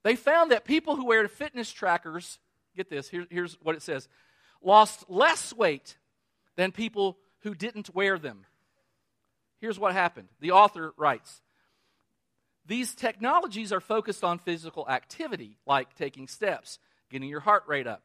they 0.03 0.15
found 0.15 0.51
that 0.51 0.65
people 0.65 0.96
who 0.96 1.05
wear 1.05 1.27
fitness 1.27 1.72
trackers, 1.72 2.39
get 2.75 2.89
this, 2.89 3.10
here, 3.10 3.27
here's 3.29 3.58
what 3.62 3.75
it 3.75 3.81
says, 3.81 4.08
lost 4.62 5.10
less 5.10 5.53
weight 5.53 5.98
than 6.55 6.72
people 6.72 7.17
who 7.41 7.53
didn't 7.53 7.93
wear 7.93 8.17
them. 8.17 8.46
Here's 9.60 9.79
what 9.79 9.93
happened. 9.93 10.29
The 10.39 10.51
author 10.51 10.93
writes 10.98 11.41
These 12.65 12.96
technologies 12.96 13.72
are 13.72 13.79
focused 13.79 14.24
on 14.24 14.39
physical 14.39 14.88
activity, 14.89 15.58
like 15.65 15.96
taking 15.96 16.27
steps, 16.27 16.79
getting 17.10 17.29
your 17.29 17.41
heart 17.41 17.63
rate 17.67 17.88
up. 17.88 18.01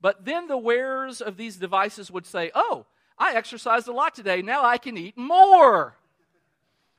But 0.00 0.26
then 0.26 0.48
the 0.48 0.58
wearers 0.58 1.22
of 1.22 1.38
these 1.38 1.56
devices 1.56 2.10
would 2.10 2.26
say, 2.26 2.50
Oh, 2.54 2.84
I 3.18 3.34
exercised 3.34 3.88
a 3.88 3.92
lot 3.92 4.14
today. 4.14 4.42
Now 4.42 4.64
I 4.64 4.76
can 4.76 4.98
eat 4.98 5.16
more. 5.16 5.96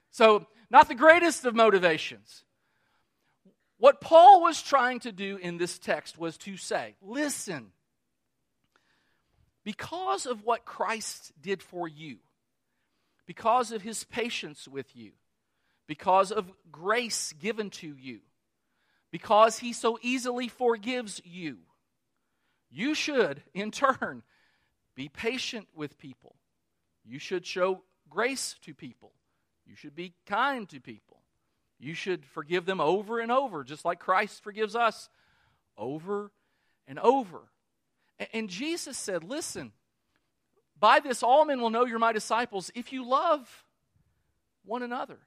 So, 0.09 0.47
not 0.71 0.87
the 0.87 0.95
greatest 0.95 1.45
of 1.45 1.53
motivations. 1.53 2.43
What 3.77 4.01
Paul 4.01 4.41
was 4.41 4.61
trying 4.61 4.99
to 5.01 5.11
do 5.11 5.37
in 5.37 5.57
this 5.57 5.77
text 5.77 6.17
was 6.17 6.37
to 6.39 6.57
say, 6.57 6.95
Listen, 7.01 7.71
because 9.63 10.25
of 10.25 10.43
what 10.43 10.65
Christ 10.65 11.33
did 11.41 11.61
for 11.61 11.87
you, 11.87 12.17
because 13.25 13.71
of 13.71 13.81
his 13.81 14.03
patience 14.03 14.67
with 14.67 14.95
you, 14.95 15.11
because 15.87 16.31
of 16.31 16.51
grace 16.71 17.33
given 17.33 17.69
to 17.71 17.95
you, 17.97 18.19
because 19.11 19.59
he 19.59 19.73
so 19.73 19.97
easily 20.01 20.47
forgives 20.47 21.21
you, 21.25 21.57
you 22.69 22.93
should, 22.93 23.41
in 23.53 23.71
turn, 23.71 24.23
be 24.95 25.09
patient 25.09 25.67
with 25.75 25.97
people. 25.97 26.35
You 27.03 27.19
should 27.19 27.45
show 27.45 27.83
grace 28.09 28.55
to 28.63 28.73
people. 28.73 29.11
You 29.65 29.75
should 29.75 29.95
be 29.95 30.13
kind 30.25 30.67
to 30.69 30.79
people. 30.79 31.14
You 31.79 31.93
should 31.93 32.25
forgive 32.25 32.65
them 32.65 32.79
over 32.79 33.19
and 33.19 33.31
over, 33.31 33.63
just 33.63 33.85
like 33.85 33.99
Christ 33.99 34.43
forgives 34.43 34.75
us 34.75 35.09
over 35.77 36.31
and 36.87 36.99
over. 36.99 37.41
And 38.33 38.49
Jesus 38.49 38.97
said, 38.97 39.23
Listen, 39.23 39.73
by 40.79 40.99
this 40.99 41.23
all 41.23 41.45
men 41.45 41.61
will 41.61 41.69
know 41.69 41.85
you're 41.85 41.99
my 41.99 42.13
disciples 42.13 42.71
if 42.75 42.93
you 42.93 43.07
love 43.07 43.65
one 44.63 44.83
another. 44.83 45.19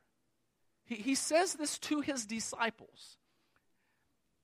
He, 0.85 0.97
he 0.97 1.15
says 1.15 1.55
this 1.55 1.79
to 1.81 2.01
his 2.01 2.25
disciples. 2.25 3.19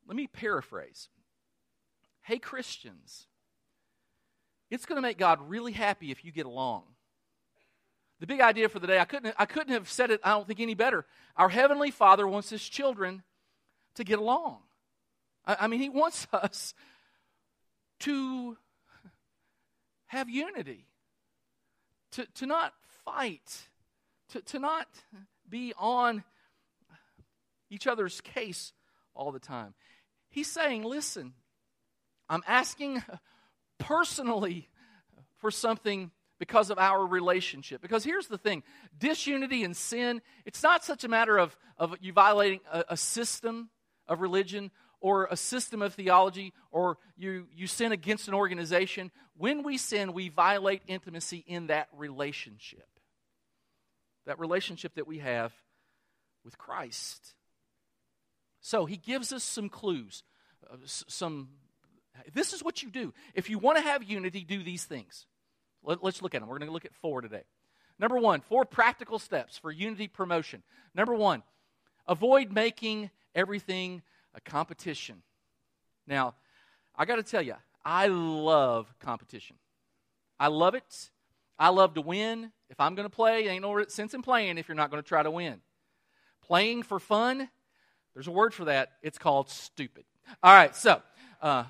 Let 0.06 0.16
me 0.16 0.26
paraphrase. 0.26 1.08
Hey, 2.22 2.38
Christians, 2.38 3.26
it's 4.70 4.86
going 4.86 4.96
to 4.96 5.02
make 5.02 5.18
God 5.18 5.48
really 5.48 5.72
happy 5.72 6.10
if 6.10 6.24
you 6.24 6.32
get 6.32 6.46
along. 6.46 6.84
The 8.24 8.28
big 8.28 8.40
idea 8.40 8.70
for 8.70 8.78
the 8.78 8.86
day, 8.86 8.98
I 8.98 9.04
couldn't, 9.04 9.34
I 9.38 9.44
couldn't 9.44 9.74
have 9.74 9.86
said 9.90 10.10
it, 10.10 10.18
I 10.24 10.30
don't 10.30 10.46
think, 10.46 10.58
any 10.58 10.72
better. 10.72 11.04
Our 11.36 11.50
Heavenly 11.50 11.90
Father 11.90 12.26
wants 12.26 12.48
His 12.48 12.66
children 12.66 13.22
to 13.96 14.02
get 14.02 14.18
along. 14.18 14.60
I, 15.44 15.56
I 15.60 15.66
mean, 15.66 15.78
He 15.78 15.90
wants 15.90 16.26
us 16.32 16.72
to 18.00 18.56
have 20.06 20.30
unity, 20.30 20.86
to, 22.12 22.24
to 22.36 22.46
not 22.46 22.72
fight, 23.04 23.68
to, 24.30 24.40
to 24.40 24.58
not 24.58 24.88
be 25.46 25.74
on 25.76 26.24
each 27.68 27.86
other's 27.86 28.22
case 28.22 28.72
all 29.14 29.32
the 29.32 29.38
time. 29.38 29.74
He's 30.30 30.50
saying, 30.50 30.82
listen, 30.82 31.34
I'm 32.30 32.42
asking 32.46 33.02
personally 33.78 34.70
for 35.36 35.50
something 35.50 36.10
because 36.38 36.70
of 36.70 36.78
our 36.78 37.06
relationship. 37.06 37.80
Because 37.80 38.04
here's 38.04 38.26
the 38.26 38.38
thing 38.38 38.62
disunity 38.98 39.64
and 39.64 39.76
sin, 39.76 40.20
it's 40.44 40.62
not 40.62 40.84
such 40.84 41.04
a 41.04 41.08
matter 41.08 41.38
of, 41.38 41.56
of 41.78 41.94
you 42.00 42.12
violating 42.12 42.60
a, 42.72 42.84
a 42.90 42.96
system 42.96 43.70
of 44.08 44.20
religion 44.20 44.70
or 45.00 45.26
a 45.30 45.36
system 45.36 45.82
of 45.82 45.94
theology 45.94 46.52
or 46.70 46.98
you, 47.16 47.46
you 47.54 47.66
sin 47.66 47.92
against 47.92 48.28
an 48.28 48.34
organization, 48.34 49.10
when 49.36 49.62
we 49.62 49.76
sin, 49.76 50.12
we 50.12 50.28
violate 50.28 50.82
intimacy 50.86 51.44
in 51.46 51.68
that 51.68 51.88
relationship. 51.96 52.88
That 54.26 54.38
relationship 54.38 54.94
that 54.94 55.06
we 55.06 55.18
have 55.18 55.52
with 56.44 56.56
Christ. 56.56 57.34
So 58.60 58.86
he 58.86 58.96
gives 58.96 59.32
us 59.32 59.44
some 59.44 59.68
clues, 59.68 60.22
uh, 60.70 60.76
some 60.84 61.48
this 62.32 62.52
is 62.52 62.62
what 62.62 62.82
you 62.82 62.90
do. 62.90 63.12
If 63.34 63.50
you 63.50 63.58
want 63.58 63.78
to 63.78 63.82
have 63.82 64.02
unity, 64.02 64.44
do 64.44 64.62
these 64.62 64.84
things. 64.84 65.26
Let, 65.84 66.02
us 66.02 66.22
look 66.22 66.34
at 66.34 66.40
them. 66.40 66.48
We're 66.48 66.58
going 66.58 66.68
to 66.68 66.72
look 66.72 66.84
at 66.84 66.94
four 66.94 67.20
today. 67.20 67.42
Number 67.98 68.18
one, 68.18 68.40
four 68.40 68.64
practical 68.64 69.18
steps 69.18 69.58
for 69.58 69.70
unity 69.70 70.08
promotion. 70.08 70.62
Number 70.94 71.14
one, 71.14 71.42
avoid 72.08 72.52
making 72.52 73.10
everything 73.34 74.02
a 74.34 74.40
competition. 74.40 75.22
Now, 76.06 76.34
I 76.96 77.04
got 77.04 77.16
to 77.16 77.22
tell 77.22 77.42
you, 77.42 77.54
I 77.84 78.08
love 78.08 78.92
competition. 78.98 79.56
I 80.40 80.48
love 80.48 80.74
it. 80.74 81.10
I 81.58 81.68
love 81.68 81.94
to 81.94 82.00
win. 82.00 82.50
If 82.68 82.80
I'm 82.80 82.94
going 82.94 83.08
to 83.08 83.14
play, 83.14 83.48
ain't 83.48 83.62
no 83.62 83.84
sense 83.84 84.14
in 84.14 84.22
playing 84.22 84.58
if 84.58 84.68
you're 84.68 84.74
not 84.74 84.90
going 84.90 85.02
to 85.02 85.08
try 85.08 85.22
to 85.22 85.30
win. 85.30 85.60
Playing 86.42 86.82
for 86.82 86.98
fun, 86.98 87.48
there's 88.14 88.26
a 88.26 88.32
word 88.32 88.52
for 88.52 88.64
that. 88.66 88.92
It's 89.02 89.18
called 89.18 89.48
stupid. 89.48 90.04
All 90.42 90.52
right, 90.52 90.74
so 90.74 91.00
uh, 91.40 91.64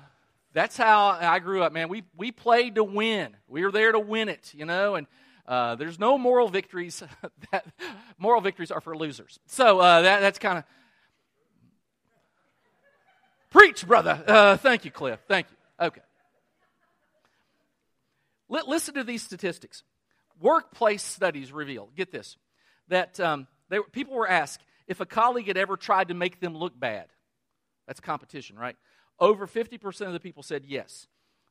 that's 0.55 0.77
how 0.77 1.09
I 1.09 1.39
grew 1.39 1.61
up, 1.63 1.73
man. 1.73 1.89
We, 1.89 2.03
we 2.15 2.31
played 2.31 2.75
to 2.75 2.83
win. 2.83 3.35
We 3.45 3.65
were 3.65 3.73
there 3.73 3.91
to 3.91 3.99
win 3.99 4.29
it, 4.29 4.53
you 4.55 4.63
know, 4.63 4.95
and 4.95 5.05
uh, 5.45 5.75
there's 5.75 5.99
no 5.99 6.17
moral 6.17 6.47
victories. 6.47 7.03
that, 7.51 7.65
moral 8.17 8.39
victories 8.39 8.71
are 8.71 8.79
for 8.79 8.95
losers. 8.95 9.37
So 9.47 9.79
uh, 9.79 10.01
that, 10.03 10.21
that's 10.21 10.39
kind 10.39 10.57
of. 10.59 10.63
Preach, 13.51 13.85
brother. 13.85 14.23
Uh, 14.25 14.55
thank 14.55 14.85
you, 14.85 14.91
Cliff. 14.91 15.19
Thank 15.27 15.47
you. 15.49 15.87
Okay. 15.87 16.01
L- 18.49 18.69
listen 18.69 18.93
to 18.93 19.03
these 19.03 19.23
statistics. 19.23 19.83
Workplace 20.39 21.03
studies 21.03 21.51
reveal, 21.51 21.89
get 21.97 22.13
this, 22.13 22.37
that 22.87 23.19
um, 23.19 23.47
they, 23.69 23.79
people 23.91 24.15
were 24.15 24.27
asked 24.27 24.63
if 24.87 25.01
a 25.01 25.05
colleague 25.05 25.47
had 25.47 25.57
ever 25.57 25.75
tried 25.75 26.07
to 26.07 26.13
make 26.13 26.39
them 26.39 26.55
look 26.55 26.79
bad. 26.79 27.07
That's 27.87 27.99
competition, 27.99 28.55
right? 28.57 28.77
Over 29.19 29.47
50% 29.47 30.07
of 30.07 30.13
the 30.13 30.19
people 30.19 30.43
said 30.43 30.63
yes. 30.65 31.07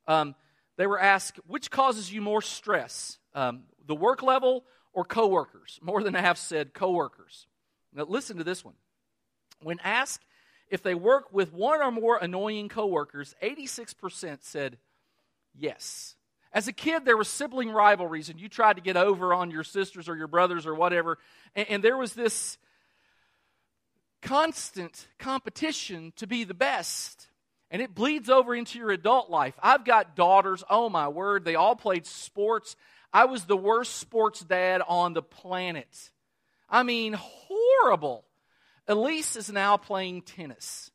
Um, 0.06 0.34
they 0.76 0.86
were 0.86 1.00
asked, 1.00 1.38
which 1.46 1.70
causes 1.70 2.12
you 2.12 2.20
more 2.20 2.42
stress, 2.42 3.18
um, 3.34 3.64
the 3.86 3.94
work 3.94 4.22
level 4.22 4.64
or 4.92 5.04
coworkers? 5.04 5.78
More 5.82 6.02
than 6.02 6.14
half 6.14 6.36
said 6.36 6.74
coworkers. 6.74 7.46
Now, 7.92 8.04
listen 8.04 8.38
to 8.38 8.44
this 8.44 8.64
one. 8.64 8.74
When 9.62 9.78
asked 9.80 10.24
if 10.68 10.82
they 10.82 10.94
work 10.94 11.32
with 11.32 11.52
one 11.52 11.80
or 11.80 11.90
more 11.90 12.18
annoying 12.20 12.68
coworkers, 12.68 13.34
86% 13.42 14.38
said 14.42 14.78
yes. 15.56 16.16
As 16.52 16.68
a 16.68 16.72
kid, 16.72 17.04
there 17.04 17.16
were 17.16 17.24
sibling 17.24 17.70
rivalries, 17.70 18.28
and 18.28 18.40
you 18.40 18.48
tried 18.48 18.76
to 18.76 18.82
get 18.82 18.96
over 18.96 19.34
on 19.34 19.50
your 19.50 19.64
sisters 19.64 20.08
or 20.08 20.16
your 20.16 20.28
brothers 20.28 20.66
or 20.66 20.74
whatever, 20.74 21.18
and, 21.54 21.68
and 21.68 21.84
there 21.84 21.96
was 21.96 22.14
this 22.14 22.58
constant 24.22 25.08
competition 25.18 26.12
to 26.16 26.26
be 26.26 26.44
the 26.44 26.54
best 26.54 27.28
and 27.74 27.82
it 27.82 27.92
bleeds 27.92 28.30
over 28.30 28.54
into 28.54 28.78
your 28.78 28.92
adult 28.92 29.30
life. 29.30 29.54
I've 29.60 29.84
got 29.84 30.14
daughters, 30.14 30.62
oh 30.70 30.88
my 30.88 31.08
word, 31.08 31.44
they 31.44 31.56
all 31.56 31.74
played 31.74 32.06
sports. 32.06 32.76
I 33.12 33.24
was 33.24 33.46
the 33.46 33.56
worst 33.56 33.96
sports 33.96 34.38
dad 34.38 34.80
on 34.86 35.12
the 35.12 35.22
planet. 35.22 36.12
I 36.70 36.84
mean, 36.84 37.14
horrible. 37.18 38.26
Elise 38.86 39.34
is 39.34 39.50
now 39.50 39.76
playing 39.76 40.22
tennis. 40.22 40.92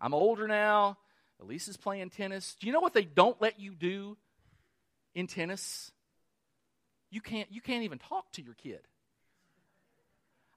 I'm 0.00 0.14
older 0.14 0.48
now. 0.48 0.96
Elise 1.42 1.68
is 1.68 1.76
playing 1.76 2.08
tennis. 2.08 2.56
Do 2.58 2.66
you 2.66 2.72
know 2.72 2.80
what 2.80 2.94
they 2.94 3.04
don't 3.04 3.38
let 3.42 3.60
you 3.60 3.74
do 3.74 4.16
in 5.14 5.26
tennis? 5.26 5.92
You 7.10 7.20
can't, 7.20 7.52
you 7.52 7.60
can't 7.60 7.84
even 7.84 7.98
talk 7.98 8.32
to 8.32 8.42
your 8.42 8.54
kid. 8.54 8.80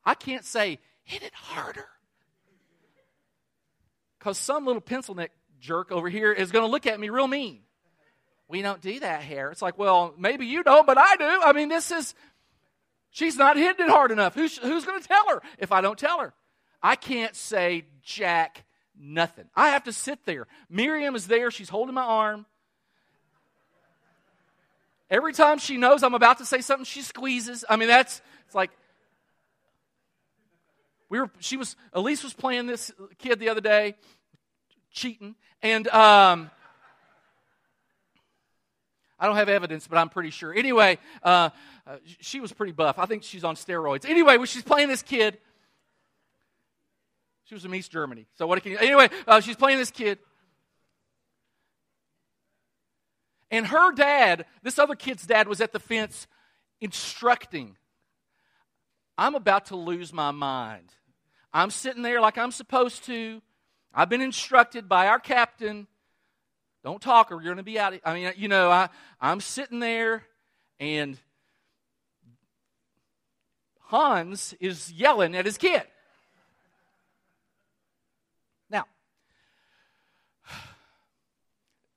I 0.06 0.14
can't 0.14 0.46
say, 0.46 0.80
hit 1.04 1.24
it 1.24 1.34
harder. 1.34 1.90
Because 4.18 4.38
some 4.38 4.66
little 4.66 4.80
pencil 4.80 5.14
neck 5.14 5.32
jerk 5.60 5.92
over 5.92 6.10
here 6.10 6.32
is 6.32 6.52
going 6.52 6.66
to 6.66 6.72
look 6.72 6.86
at 6.88 7.00
me 7.00 7.10
real 7.10 7.28
mean. 7.28 7.60
We 8.48 8.62
don't 8.62 8.82
do 8.82 9.00
that 9.02 9.24
here. 9.24 9.50
It's 9.52 9.62
like, 9.62 9.78
well, 9.78 10.14
maybe 10.18 10.46
you 10.46 10.64
don't, 10.64 10.88
but 10.88 10.98
I 10.98 11.16
do. 11.18 11.42
I 11.44 11.52
mean, 11.54 11.68
this 11.70 11.92
is, 11.92 12.16
she's 13.12 13.36
not 13.36 13.58
hitting 13.58 13.86
it 13.86 13.90
hard 13.90 14.12
enough. 14.12 14.36
Who's, 14.36 14.58
who's 14.58 14.86
going 14.86 15.02
to 15.02 15.08
tell 15.08 15.28
her 15.30 15.42
if 15.58 15.72
I 15.72 15.82
don't 15.82 16.00
tell 16.00 16.20
her? 16.20 16.34
I 16.82 16.96
can't 16.96 17.36
say 17.36 17.86
jack 18.04 18.64
nothing. 18.98 19.46
I 19.56 19.70
have 19.70 19.84
to 19.84 19.94
sit 19.94 20.26
there. 20.26 20.48
Miriam 20.70 21.16
is 21.16 21.28
there. 21.28 21.52
She's 21.52 21.70
holding 21.70 21.96
my 21.96 22.04
arm. 22.04 22.46
Every 25.10 25.34
time 25.34 25.58
she 25.58 25.78
knows 25.78 26.04
I'm 26.04 26.14
about 26.14 26.38
to 26.40 26.46
say 26.46 26.62
something, 26.62 26.86
she 26.86 27.02
squeezes. 27.02 27.66
I 27.70 27.76
mean, 27.76 27.88
that's, 27.88 28.22
it's 28.46 28.56
like, 28.56 28.72
we 31.10 31.20
were, 31.20 31.30
she 31.40 31.58
was, 31.58 31.76
Elise 31.94 32.24
was 32.24 32.34
playing 32.34 32.68
this 32.68 32.92
kid 33.18 33.40
the 33.40 33.50
other 33.50 33.62
day 33.62 33.96
cheating. 34.92 35.36
And 35.62 35.88
um, 35.88 36.50
I 39.20 39.26
don't 39.26 39.36
have 39.36 39.50
evidence, 39.50 39.88
but 39.88 39.98
I'm 39.98 40.10
pretty 40.10 40.30
sure. 40.30 40.54
Anyway, 40.54 41.00
uh, 41.24 41.50
uh, 41.88 41.98
she 42.22 42.40
was 42.40 42.52
pretty 42.52 42.74
buff. 42.74 43.00
I 43.00 43.06
think 43.06 43.24
she's 43.24 43.44
on 43.44 43.56
steroids. 43.56 44.08
Anyway, 44.08 44.38
when 44.38 44.48
she's 44.48 44.64
playing 44.64 44.90
this 44.90 45.02
kid, 45.02 45.38
she 47.46 47.56
was 47.56 47.64
from 47.64 47.74
East 47.74 47.92
Germany. 47.92 48.28
So 48.38 48.46
what 48.46 48.62
can 48.62 48.74
you? 48.74 48.78
Anyway, 48.78 49.10
uh, 49.26 49.40
she's 49.40 49.56
playing 49.56 49.78
this 49.78 49.92
kid. 49.92 50.20
And 53.50 53.66
her 53.66 53.94
dad, 53.94 54.46
this 54.62 54.78
other 54.78 54.96
kid's 54.96 55.26
dad, 55.26 55.48
was 55.48 55.62
at 55.62 55.72
the 55.72 55.80
fence 55.80 56.28
instructing. 56.82 57.78
I'm 59.18 59.36
about 59.36 59.68
to 59.68 59.76
lose 59.76 60.14
my 60.14 60.32
mind. 60.32 60.94
I'm 61.54 61.72
sitting 61.72 62.04
there 62.04 62.22
like 62.22 62.38
I'm 62.38 62.52
supposed 62.52 63.06
to. 63.06 63.42
I've 63.98 64.10
been 64.10 64.22
instructed 64.22 64.88
by 64.88 65.08
our 65.08 65.20
captain 65.20 65.88
don't 66.84 67.02
talk 67.02 67.32
or 67.32 67.36
you're 67.42 67.54
going 67.54 67.58
to 67.58 67.64
be 67.64 67.80
out. 67.80 67.96
I 68.06 68.14
mean, 68.14 68.32
you 68.38 68.48
know, 68.48 68.70
I, 68.70 68.90
I'm 69.20 69.42
sitting 69.42 69.80
there 69.80 70.24
and 70.80 71.18
Hans 73.82 74.54
is 74.62 74.92
yelling 74.94 75.36
at 75.36 75.46
his 75.46 75.58
kid. 75.58 75.82
Now, 78.70 78.86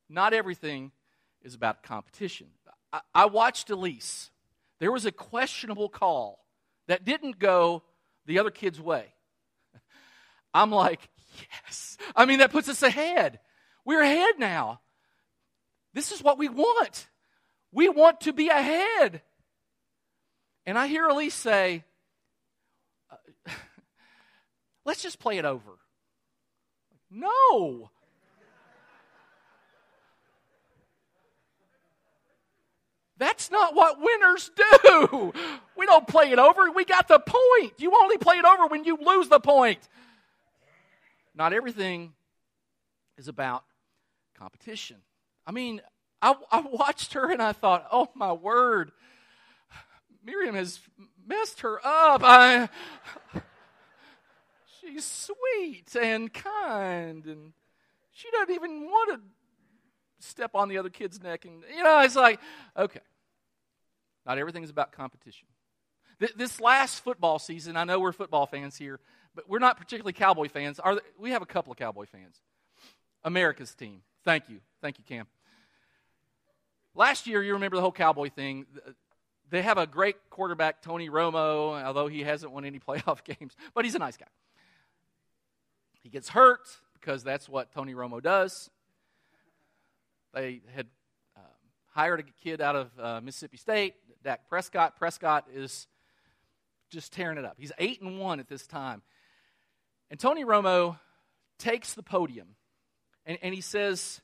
not 0.08 0.32
everything 0.32 0.90
is 1.42 1.54
about 1.54 1.82
competition. 1.82 2.48
I, 2.92 3.00
I 3.14 3.26
watched 3.26 3.68
Elise. 3.68 4.30
There 4.78 4.90
was 4.90 5.04
a 5.04 5.12
questionable 5.12 5.90
call 5.90 6.44
that 6.88 7.04
didn't 7.04 7.38
go 7.38 7.82
the 8.24 8.38
other 8.38 8.50
kid's 8.50 8.80
way. 8.80 9.04
I'm 10.54 10.70
like, 10.72 11.08
yes. 11.38 11.96
I 12.16 12.26
mean, 12.26 12.38
that 12.38 12.52
puts 12.52 12.68
us 12.68 12.82
ahead. 12.82 13.40
We're 13.84 14.02
ahead 14.02 14.38
now. 14.38 14.80
This 15.92 16.12
is 16.12 16.22
what 16.22 16.38
we 16.38 16.48
want. 16.48 17.08
We 17.72 17.88
want 17.88 18.22
to 18.22 18.32
be 18.32 18.48
ahead. 18.48 19.22
And 20.66 20.78
I 20.78 20.86
hear 20.86 21.06
Elise 21.08 21.34
say, 21.34 21.84
uh, 23.10 23.16
let's 24.84 25.02
just 25.02 25.18
play 25.18 25.38
it 25.38 25.44
over. 25.44 25.78
No. 27.10 27.90
That's 33.20 33.50
not 33.50 33.74
what 33.74 33.98
winners 34.00 34.50
do. 34.56 35.32
We 35.76 35.86
don't 35.86 36.06
play 36.06 36.30
it 36.30 36.38
over. 36.38 36.70
We 36.70 36.84
got 36.84 37.08
the 37.08 37.18
point. 37.18 37.72
You 37.78 37.90
only 38.02 38.18
play 38.18 38.36
it 38.36 38.44
over 38.44 38.66
when 38.66 38.84
you 38.84 38.98
lose 39.00 39.30
the 39.30 39.40
point. 39.40 39.78
Not 41.40 41.55
everything 41.55 42.12
is 43.16 43.26
about 43.26 43.64
competition. 44.37 44.98
I 45.46 45.53
mean, 45.53 45.81
I, 46.20 46.35
I 46.53 46.61
watched 46.61 47.14
her 47.14 47.33
and 47.33 47.40
I 47.40 47.53
thought, 47.53 47.88
oh 47.90 48.11
my 48.14 48.35
word, 48.35 48.90
Miriam 50.22 50.55
has 50.55 50.81
messed 51.26 51.61
her 51.61 51.79
up. 51.79 52.20
I, 52.22 52.68
she's 54.83 55.07
sweet 55.07 55.96
and 55.98 56.31
kind, 56.31 57.24
and 57.24 57.55
she 58.12 58.31
doesn't 58.33 58.55
even 58.55 58.83
want 58.83 59.14
to 59.14 60.26
step 60.26 60.50
on 60.55 60.68
the 60.68 60.76
other 60.76 60.90
kid's 60.90 61.22
neck. 61.22 61.46
And, 61.46 61.62
you 61.74 61.83
know, 61.83 62.00
it's 62.00 62.16
like, 62.16 62.38
okay, 62.76 63.00
not 64.26 64.37
everything 64.37 64.62
is 64.62 64.68
about 64.68 64.92
competition. 64.92 65.48
This 66.37 66.61
last 66.61 67.03
football 67.03 67.38
season, 67.38 67.79
I 67.79 67.85
know 67.85 67.98
we're 67.98 68.12
football 68.12 68.44
fans 68.44 68.76
here, 68.76 69.00
but 69.34 69.48
we're 69.48 69.58
not 69.58 69.76
particularly 69.76 70.12
Cowboy 70.12 70.48
fans. 70.48 70.78
Are 70.78 70.96
there, 70.96 71.04
we 71.18 71.30
have 71.30 71.42
a 71.42 71.46
couple 71.46 71.72
of 71.72 71.78
Cowboy 71.78 72.06
fans. 72.06 72.40
America's 73.24 73.74
team. 73.74 74.02
Thank 74.24 74.48
you. 74.48 74.60
Thank 74.80 74.98
you, 74.98 75.04
Cam. 75.04 75.26
Last 76.94 77.26
year, 77.26 77.42
you 77.42 77.52
remember 77.54 77.76
the 77.76 77.82
whole 77.82 77.92
Cowboy 77.92 78.30
thing. 78.30 78.66
They 79.50 79.62
have 79.62 79.78
a 79.78 79.86
great 79.86 80.16
quarterback, 80.30 80.82
Tony 80.82 81.08
Romo, 81.08 81.82
although 81.82 82.08
he 82.08 82.22
hasn't 82.22 82.52
won 82.52 82.64
any 82.64 82.78
playoff 82.86 83.24
games, 83.24 83.56
but 83.74 83.84
he's 83.84 83.94
a 83.94 83.98
nice 83.98 84.16
guy. 84.16 84.26
He 86.02 86.08
gets 86.08 86.28
hurt, 86.30 86.68
because 86.94 87.24
that's 87.24 87.48
what 87.48 87.72
Tony 87.72 87.94
Romo 87.94 88.22
does. 88.22 88.70
They 90.32 90.60
had 90.74 90.86
uh, 91.36 91.40
hired 91.88 92.20
a 92.20 92.22
kid 92.44 92.60
out 92.60 92.76
of 92.76 92.90
uh, 92.98 93.20
Mississippi 93.20 93.56
State, 93.56 93.94
Dak 94.22 94.48
Prescott. 94.48 94.96
Prescott 94.96 95.46
is 95.52 95.88
just 96.90 97.12
tearing 97.12 97.38
it 97.38 97.44
up. 97.44 97.56
He's 97.58 97.72
8 97.78 98.02
and 98.02 98.18
1 98.18 98.40
at 98.40 98.48
this 98.48 98.66
time. 98.66 99.02
And 100.10 100.18
Tony 100.18 100.44
Romo 100.44 100.98
takes 101.58 101.94
the 101.94 102.02
podium 102.02 102.56
and, 103.26 103.38
and 103.42 103.54
he 103.54 103.60
says, 103.60 104.20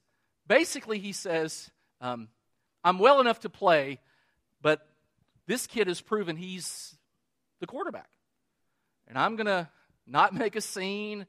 basically, 0.48 0.98
he 0.98 1.12
says, 1.12 1.70
um, 2.00 2.28
I'm 2.82 2.98
well 2.98 3.20
enough 3.20 3.40
to 3.40 3.48
play, 3.48 4.00
but 4.60 4.86
this 5.46 5.66
kid 5.66 5.86
has 5.86 6.00
proven 6.00 6.36
he's 6.36 6.96
the 7.60 7.66
quarterback. 7.66 8.08
And 9.08 9.18
I'm 9.18 9.36
going 9.36 9.46
to 9.46 9.68
not 10.06 10.34
make 10.34 10.56
a 10.56 10.60
scene, 10.60 11.26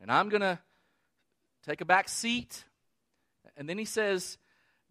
and 0.00 0.10
I'm 0.10 0.28
going 0.28 0.42
to 0.42 0.58
take 1.66 1.80
a 1.80 1.84
back 1.84 2.08
seat. 2.08 2.64
And 3.56 3.68
then 3.68 3.78
he 3.78 3.84
says, 3.84 4.38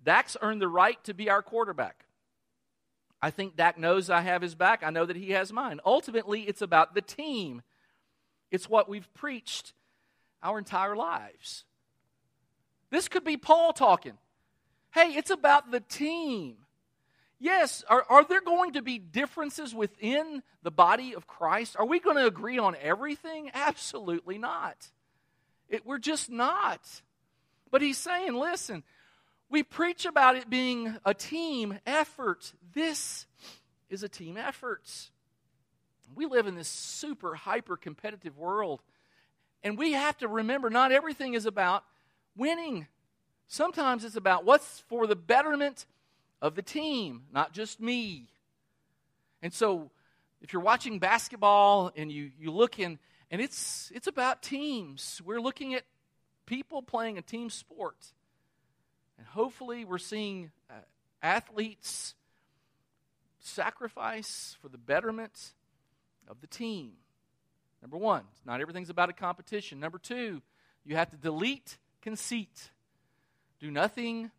Dak's 0.03 0.37
earned 0.41 0.61
the 0.61 0.67
right 0.67 1.01
to 1.03 1.13
be 1.13 1.29
our 1.29 1.41
quarterback. 1.41 2.05
I 3.21 3.31
think 3.31 3.55
Dak 3.55 3.77
knows 3.77 4.09
I 4.09 4.21
have 4.21 4.41
his 4.41 4.55
back. 4.55 4.83
I 4.83 4.89
know 4.89 5.05
that 5.05 5.15
he 5.15 5.31
has 5.31 5.51
mine. 5.51 5.79
Ultimately, 5.85 6.41
it's 6.41 6.61
about 6.61 6.93
the 6.93 7.01
team. 7.01 7.61
It's 8.51 8.69
what 8.69 8.89
we've 8.89 9.12
preached 9.13 9.73
our 10.41 10.58
entire 10.58 10.95
lives. 10.95 11.65
This 12.89 13.08
could 13.08 13.23
be 13.23 13.38
Paul 13.38 13.73
talking. 13.73 14.13
Hey, 14.93 15.13
it's 15.15 15.31
about 15.31 15.71
the 15.71 15.81
team. 15.81 16.58
Yes, 17.39 17.84
are, 17.89 18.05
are 18.10 18.23
there 18.23 18.41
going 18.41 18.73
to 18.73 18.81
be 18.81 18.97
differences 18.97 19.75
within 19.75 20.41
the 20.63 20.71
body 20.71 21.13
of 21.13 21.27
Christ? 21.27 21.75
Are 21.77 21.86
we 21.86 21.99
going 21.99 22.15
to 22.15 22.25
agree 22.25 22.58
on 22.58 22.75
everything? 22.81 23.51
Absolutely 23.53 24.38
not. 24.38 24.89
It, 25.67 25.86
we're 25.86 25.99
just 25.99 26.29
not. 26.29 26.79
But 27.71 27.81
he's 27.81 27.97
saying, 27.97 28.34
listen, 28.36 28.84
we 29.49 29.63
preach 29.63 30.05
about 30.05 30.38
it 30.38 30.49
being 30.49 30.95
a 31.05 31.13
team 31.13 31.77
effort. 31.86 32.53
This 32.73 33.25
is 33.89 34.01
a 34.03 34.10
team 34.10 34.38
effort. 34.38 34.89
We 36.13 36.25
live 36.25 36.47
in 36.47 36.55
this 36.55 36.67
super 36.67 37.35
hyper 37.35 37.77
competitive 37.77 38.37
world. 38.37 38.81
And 39.63 39.77
we 39.77 39.93
have 39.93 40.17
to 40.19 40.27
remember 40.27 40.69
not 40.69 40.91
everything 40.91 41.33
is 41.33 41.45
about 41.45 41.83
winning. 42.37 42.87
Sometimes 43.47 44.03
it's 44.03 44.15
about 44.15 44.45
what's 44.45 44.81
for 44.87 45.07
the 45.07 45.15
betterment 45.15 45.85
of 46.41 46.55
the 46.55 46.61
team, 46.61 47.23
not 47.33 47.53
just 47.53 47.79
me. 47.79 48.27
And 49.41 49.53
so 49.53 49.89
if 50.41 50.53
you're 50.53 50.61
watching 50.61 50.99
basketball 50.99 51.91
and 51.95 52.11
you, 52.11 52.31
you 52.39 52.51
look 52.51 52.79
in, 52.79 52.99
and 53.31 53.41
it's, 53.41 53.91
it's 53.95 54.07
about 54.07 54.43
teams, 54.43 55.21
we're 55.25 55.41
looking 55.41 55.73
at 55.73 55.83
people 56.45 56.81
playing 56.81 57.17
a 57.17 57.21
team 57.21 57.49
sport. 57.49 57.97
And 59.17 59.25
hopefully 59.25 59.85
we're 59.85 59.97
seeing 59.97 60.51
uh, 60.69 60.73
athletes 61.23 62.13
sacrifice 63.39 64.55
for 64.61 64.69
the 64.69 64.77
betterment 64.77 65.53
of 66.27 66.41
the 66.41 66.47
team. 66.47 66.93
Number 67.81 67.97
one, 67.97 68.23
not 68.45 68.61
everything's 68.61 68.89
about 68.89 69.09
a 69.09 69.13
competition. 69.13 69.79
Number 69.79 69.99
two, 69.99 70.41
you 70.83 70.95
have 70.95 71.09
to 71.11 71.17
delete 71.17 71.77
conceit. 72.01 72.71
Do 73.59 73.69
nothing 73.69 74.31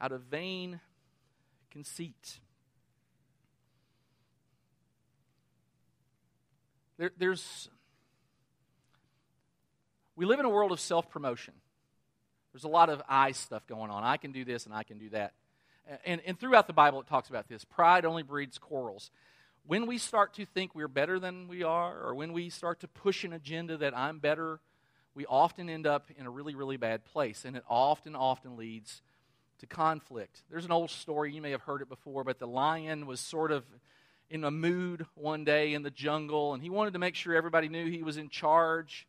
out 0.00 0.12
of 0.12 0.22
vain 0.22 0.80
conceit. 1.70 2.40
There, 6.98 7.12
there's, 7.16 7.68
we 10.16 10.26
live 10.26 10.40
in 10.40 10.46
a 10.46 10.50
world 10.50 10.72
of 10.72 10.80
self 10.80 11.08
promotion. 11.10 11.54
There's 12.52 12.64
a 12.64 12.68
lot 12.68 12.90
of 12.90 13.02
I 13.08 13.32
stuff 13.32 13.66
going 13.66 13.90
on. 13.90 14.02
I 14.02 14.16
can 14.16 14.32
do 14.32 14.44
this 14.44 14.66
and 14.66 14.74
I 14.74 14.82
can 14.82 14.98
do 14.98 15.10
that. 15.10 15.34
And, 16.04 16.20
and 16.26 16.38
throughout 16.38 16.66
the 16.66 16.72
Bible, 16.72 17.00
it 17.00 17.06
talks 17.06 17.28
about 17.28 17.48
this. 17.48 17.64
Pride 17.64 18.04
only 18.04 18.22
breeds 18.22 18.58
quarrels. 18.58 19.10
When 19.68 19.84
we 19.84 19.98
start 19.98 20.32
to 20.36 20.46
think 20.46 20.74
we're 20.74 20.88
better 20.88 21.18
than 21.18 21.46
we 21.46 21.62
are, 21.62 22.02
or 22.02 22.14
when 22.14 22.32
we 22.32 22.48
start 22.48 22.80
to 22.80 22.88
push 22.88 23.22
an 23.24 23.34
agenda 23.34 23.76
that 23.76 23.94
I'm 23.94 24.18
better, 24.18 24.60
we 25.14 25.26
often 25.26 25.68
end 25.68 25.86
up 25.86 26.06
in 26.16 26.24
a 26.24 26.30
really, 26.30 26.54
really 26.54 26.78
bad 26.78 27.04
place. 27.04 27.44
And 27.44 27.54
it 27.54 27.62
often, 27.68 28.16
often 28.16 28.56
leads 28.56 29.02
to 29.58 29.66
conflict. 29.66 30.42
There's 30.48 30.64
an 30.64 30.72
old 30.72 30.88
story, 30.88 31.34
you 31.34 31.42
may 31.42 31.50
have 31.50 31.60
heard 31.60 31.82
it 31.82 31.90
before, 31.90 32.24
but 32.24 32.38
the 32.38 32.46
lion 32.46 33.06
was 33.06 33.20
sort 33.20 33.52
of 33.52 33.66
in 34.30 34.42
a 34.42 34.50
mood 34.50 35.04
one 35.14 35.44
day 35.44 35.74
in 35.74 35.82
the 35.82 35.90
jungle, 35.90 36.54
and 36.54 36.62
he 36.62 36.70
wanted 36.70 36.94
to 36.94 36.98
make 36.98 37.14
sure 37.14 37.34
everybody 37.34 37.68
knew 37.68 37.90
he 37.90 38.02
was 38.02 38.16
in 38.16 38.30
charge. 38.30 39.06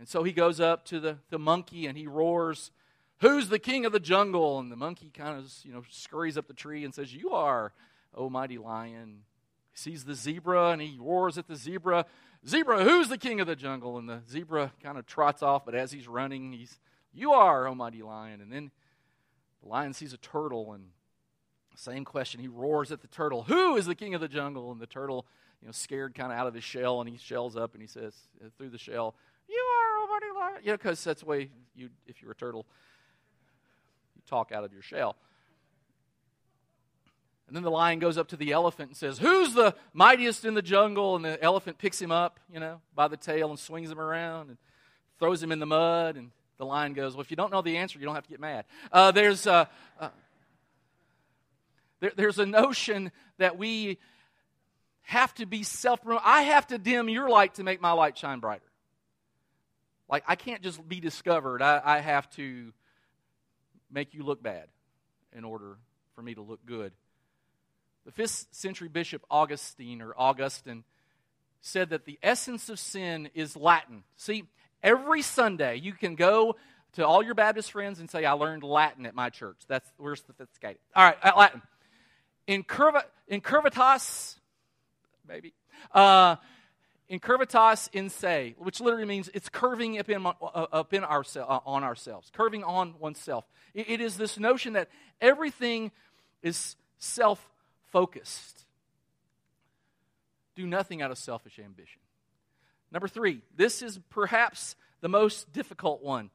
And 0.00 0.08
so 0.08 0.24
he 0.24 0.32
goes 0.32 0.58
up 0.58 0.86
to 0.86 0.98
the, 0.98 1.18
the 1.30 1.38
monkey 1.38 1.86
and 1.86 1.96
he 1.96 2.08
roars, 2.08 2.72
Who's 3.20 3.48
the 3.48 3.60
king 3.60 3.86
of 3.86 3.92
the 3.92 4.00
jungle? 4.00 4.58
And 4.58 4.72
the 4.72 4.76
monkey 4.76 5.12
kind 5.16 5.38
of 5.38 5.52
you 5.62 5.72
know 5.72 5.84
scurries 5.88 6.36
up 6.36 6.48
the 6.48 6.52
tree 6.52 6.84
and 6.84 6.92
says, 6.92 7.14
You 7.14 7.30
are, 7.30 7.72
oh 8.12 8.28
mighty 8.28 8.58
lion. 8.58 9.20
Sees 9.78 10.04
the 10.04 10.14
zebra 10.14 10.70
and 10.70 10.82
he 10.82 10.98
roars 11.00 11.38
at 11.38 11.46
the 11.46 11.54
zebra, 11.54 12.04
Zebra, 12.46 12.84
who's 12.84 13.08
the 13.08 13.18
king 13.18 13.40
of 13.40 13.46
the 13.46 13.56
jungle? 13.56 13.98
And 13.98 14.08
the 14.08 14.20
zebra 14.28 14.72
kind 14.82 14.98
of 14.98 15.06
trots 15.06 15.42
off, 15.42 15.64
but 15.64 15.74
as 15.74 15.92
he's 15.92 16.08
running, 16.08 16.52
he's, 16.52 16.78
You 17.12 17.32
are, 17.32 17.66
O 17.66 17.74
mighty 17.74 18.02
lion. 18.02 18.40
And 18.40 18.52
then 18.52 18.70
the 19.62 19.68
lion 19.68 19.92
sees 19.92 20.12
a 20.12 20.18
turtle 20.18 20.72
and 20.72 20.84
same 21.76 22.04
question. 22.04 22.40
He 22.40 22.48
roars 22.48 22.90
at 22.90 23.02
the 23.02 23.06
turtle, 23.06 23.44
Who 23.44 23.76
is 23.76 23.86
the 23.86 23.94
king 23.94 24.14
of 24.14 24.20
the 24.20 24.28
jungle? 24.28 24.72
And 24.72 24.80
the 24.80 24.86
turtle, 24.86 25.26
you 25.60 25.66
know, 25.66 25.72
scared 25.72 26.14
kind 26.14 26.32
of 26.32 26.38
out 26.38 26.46
of 26.46 26.54
his 26.54 26.64
shell, 26.64 27.00
and 27.00 27.08
he 27.08 27.16
shells 27.16 27.56
up 27.56 27.74
and 27.74 27.80
he 27.80 27.88
says, 27.88 28.14
uh, 28.44 28.48
through 28.56 28.70
the 28.70 28.78
shell, 28.78 29.14
You 29.48 29.56
are, 29.56 29.98
oh 29.98 30.08
mighty 30.10 30.38
lion. 30.38 30.60
You 30.64 30.70
know, 30.72 30.76
because 30.76 31.02
that's 31.04 31.20
the 31.20 31.26
way 31.26 31.50
you, 31.74 31.90
if 32.06 32.20
you're 32.20 32.32
a 32.32 32.36
turtle, 32.36 32.66
you 34.16 34.22
talk 34.26 34.52
out 34.52 34.64
of 34.64 34.72
your 34.72 34.82
shell. 34.82 35.16
And 37.48 37.56
then 37.56 37.62
the 37.62 37.70
lion 37.70 37.98
goes 37.98 38.18
up 38.18 38.28
to 38.28 38.36
the 38.36 38.52
elephant 38.52 38.90
and 38.90 38.96
says, 38.96 39.18
Who's 39.18 39.54
the 39.54 39.74
mightiest 39.94 40.44
in 40.44 40.52
the 40.52 40.62
jungle? 40.62 41.16
And 41.16 41.24
the 41.24 41.42
elephant 41.42 41.78
picks 41.78 42.00
him 42.00 42.12
up, 42.12 42.38
you 42.52 42.60
know, 42.60 42.82
by 42.94 43.08
the 43.08 43.16
tail 43.16 43.48
and 43.48 43.58
swings 43.58 43.90
him 43.90 43.98
around 43.98 44.50
and 44.50 44.58
throws 45.18 45.42
him 45.42 45.50
in 45.50 45.58
the 45.58 45.66
mud. 45.66 46.16
And 46.16 46.30
the 46.58 46.66
lion 46.66 46.92
goes, 46.92 47.14
Well, 47.14 47.22
if 47.22 47.30
you 47.30 47.36
don't 47.38 47.50
know 47.50 47.62
the 47.62 47.78
answer, 47.78 47.98
you 47.98 48.04
don't 48.04 48.14
have 48.14 48.24
to 48.24 48.30
get 48.30 48.38
mad. 48.38 48.66
Uh, 48.92 49.12
there's, 49.12 49.46
uh, 49.46 49.64
uh, 49.98 50.10
there, 52.00 52.12
there's 52.14 52.38
a 52.38 52.46
notion 52.46 53.10
that 53.38 53.56
we 53.56 53.98
have 55.02 55.32
to 55.36 55.46
be 55.46 55.62
self 55.62 56.00
I 56.22 56.42
have 56.42 56.66
to 56.66 56.76
dim 56.76 57.08
your 57.08 57.30
light 57.30 57.54
to 57.54 57.64
make 57.64 57.80
my 57.80 57.92
light 57.92 58.18
shine 58.18 58.40
brighter. 58.40 58.62
Like, 60.06 60.22
I 60.28 60.36
can't 60.36 60.60
just 60.62 60.86
be 60.86 61.00
discovered. 61.00 61.62
I, 61.62 61.80
I 61.82 61.98
have 62.00 62.28
to 62.32 62.74
make 63.90 64.12
you 64.12 64.22
look 64.22 64.42
bad 64.42 64.68
in 65.34 65.44
order 65.44 65.78
for 66.14 66.20
me 66.20 66.34
to 66.34 66.42
look 66.42 66.60
good. 66.66 66.92
The 68.04 68.12
fifth 68.12 68.46
century 68.50 68.88
bishop 68.88 69.22
Augustine 69.30 70.00
or 70.00 70.14
Augustine 70.16 70.84
said 71.60 71.90
that 71.90 72.04
the 72.04 72.18
essence 72.22 72.68
of 72.68 72.78
sin 72.78 73.28
is 73.34 73.56
Latin. 73.56 74.04
See, 74.16 74.44
Every 74.82 75.22
Sunday, 75.22 75.76
you 75.76 75.92
can 75.92 76.14
go 76.14 76.56
to 76.92 77.06
all 77.06 77.22
your 77.22 77.34
Baptist 77.34 77.72
friends 77.72 77.98
and 77.98 78.08
say, 78.08 78.24
I 78.24 78.32
learned 78.32 78.62
Latin 78.62 79.06
at 79.06 79.14
my 79.14 79.28
church. 79.28 79.56
That's 79.66 79.88
we're 79.98 80.14
sophisticated. 80.14 80.78
All 80.94 81.04
right, 81.04 81.16
at 81.22 81.36
Latin. 81.36 81.62
in 82.46 82.62
curvitas, 82.62 84.36
maybe. 85.26 85.52
Uh, 85.92 86.36
incurvatus 87.10 87.88
in 87.92 88.08
se, 88.08 88.54
which 88.58 88.80
literally 88.80 89.04
means 89.04 89.28
it's 89.34 89.48
curving 89.48 89.98
up 89.98 90.08
in, 90.08 90.24
uh, 90.24 90.30
up 90.40 90.94
in 90.94 91.02
our, 91.02 91.24
uh, 91.36 91.58
on 91.66 91.82
ourselves, 91.82 92.30
curving 92.32 92.62
on 92.62 92.94
oneself. 93.00 93.44
It, 93.74 93.90
it 93.90 94.00
is 94.00 94.16
this 94.16 94.38
notion 94.38 94.74
that 94.74 94.88
everything 95.20 95.90
is 96.42 96.76
self 96.98 97.50
focused. 97.90 98.64
Do 100.54 100.66
nothing 100.66 101.02
out 101.02 101.10
of 101.10 101.18
selfish 101.18 101.58
ambition. 101.58 102.00
Number 102.90 103.08
three, 103.08 103.42
this 103.54 103.82
is 103.82 104.00
perhaps 104.10 104.76
the 105.00 105.08
most 105.08 105.52
difficult 105.52 106.02
one. 106.02 106.30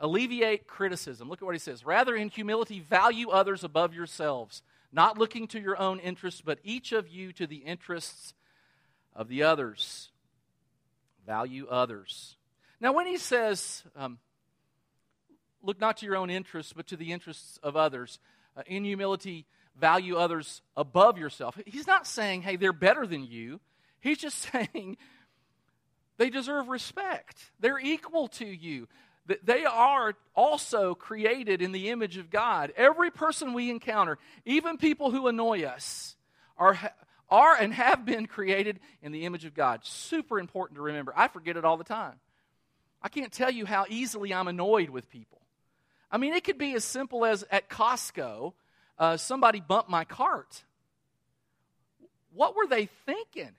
Alleviate 0.00 0.66
criticism. 0.66 1.28
Look 1.28 1.40
at 1.40 1.44
what 1.44 1.54
he 1.54 1.60
says. 1.60 1.86
Rather, 1.86 2.16
in 2.16 2.28
humility, 2.28 2.80
value 2.80 3.30
others 3.30 3.62
above 3.62 3.94
yourselves, 3.94 4.62
not 4.92 5.16
looking 5.16 5.46
to 5.48 5.60
your 5.60 5.78
own 5.78 6.00
interests, 6.00 6.42
but 6.44 6.58
each 6.64 6.92
of 6.92 7.08
you 7.08 7.32
to 7.34 7.46
the 7.46 7.58
interests 7.58 8.34
of 9.14 9.28
the 9.28 9.44
others. 9.44 10.10
Value 11.24 11.68
others. 11.68 12.36
Now, 12.80 12.92
when 12.92 13.06
he 13.06 13.16
says, 13.16 13.84
um, 13.94 14.18
look 15.62 15.80
not 15.80 15.98
to 15.98 16.06
your 16.06 16.16
own 16.16 16.30
interests, 16.30 16.72
but 16.72 16.88
to 16.88 16.96
the 16.96 17.12
interests 17.12 17.60
of 17.62 17.76
others, 17.76 18.18
uh, 18.56 18.62
in 18.66 18.84
humility, 18.84 19.46
value 19.78 20.16
others 20.16 20.62
above 20.76 21.18
yourself, 21.18 21.58
he's 21.66 21.86
not 21.86 22.06
saying, 22.06 22.42
hey, 22.42 22.56
they're 22.56 22.72
better 22.72 23.06
than 23.06 23.24
you. 23.24 23.60
He's 24.00 24.18
just 24.18 24.38
saying, 24.52 24.96
they 26.18 26.30
deserve 26.30 26.68
respect. 26.68 27.50
They're 27.60 27.78
equal 27.78 28.28
to 28.28 28.46
you. 28.46 28.88
They 29.44 29.64
are 29.64 30.14
also 30.34 30.94
created 30.94 31.62
in 31.62 31.72
the 31.72 31.90
image 31.90 32.16
of 32.16 32.28
God. 32.28 32.72
Every 32.76 33.10
person 33.10 33.54
we 33.54 33.70
encounter, 33.70 34.18
even 34.44 34.78
people 34.78 35.10
who 35.12 35.28
annoy 35.28 35.62
us, 35.62 36.16
are, 36.58 36.78
are 37.30 37.54
and 37.54 37.72
have 37.72 38.04
been 38.04 38.26
created 38.26 38.80
in 39.00 39.12
the 39.12 39.24
image 39.24 39.44
of 39.44 39.54
God. 39.54 39.80
Super 39.84 40.40
important 40.40 40.76
to 40.76 40.82
remember. 40.82 41.12
I 41.16 41.28
forget 41.28 41.56
it 41.56 41.64
all 41.64 41.76
the 41.76 41.84
time. 41.84 42.14
I 43.00 43.08
can't 43.08 43.32
tell 43.32 43.50
you 43.50 43.64
how 43.64 43.86
easily 43.88 44.34
I'm 44.34 44.48
annoyed 44.48 44.90
with 44.90 45.08
people. 45.08 45.40
I 46.10 46.18
mean, 46.18 46.34
it 46.34 46.44
could 46.44 46.58
be 46.58 46.74
as 46.74 46.84
simple 46.84 47.24
as 47.24 47.44
at 47.50 47.68
Costco, 47.68 48.52
uh, 48.98 49.16
somebody 49.16 49.60
bumped 49.60 49.90
my 49.90 50.04
cart. 50.04 50.64
What 52.32 52.56
were 52.56 52.66
they 52.66 52.86
thinking? 53.06 53.50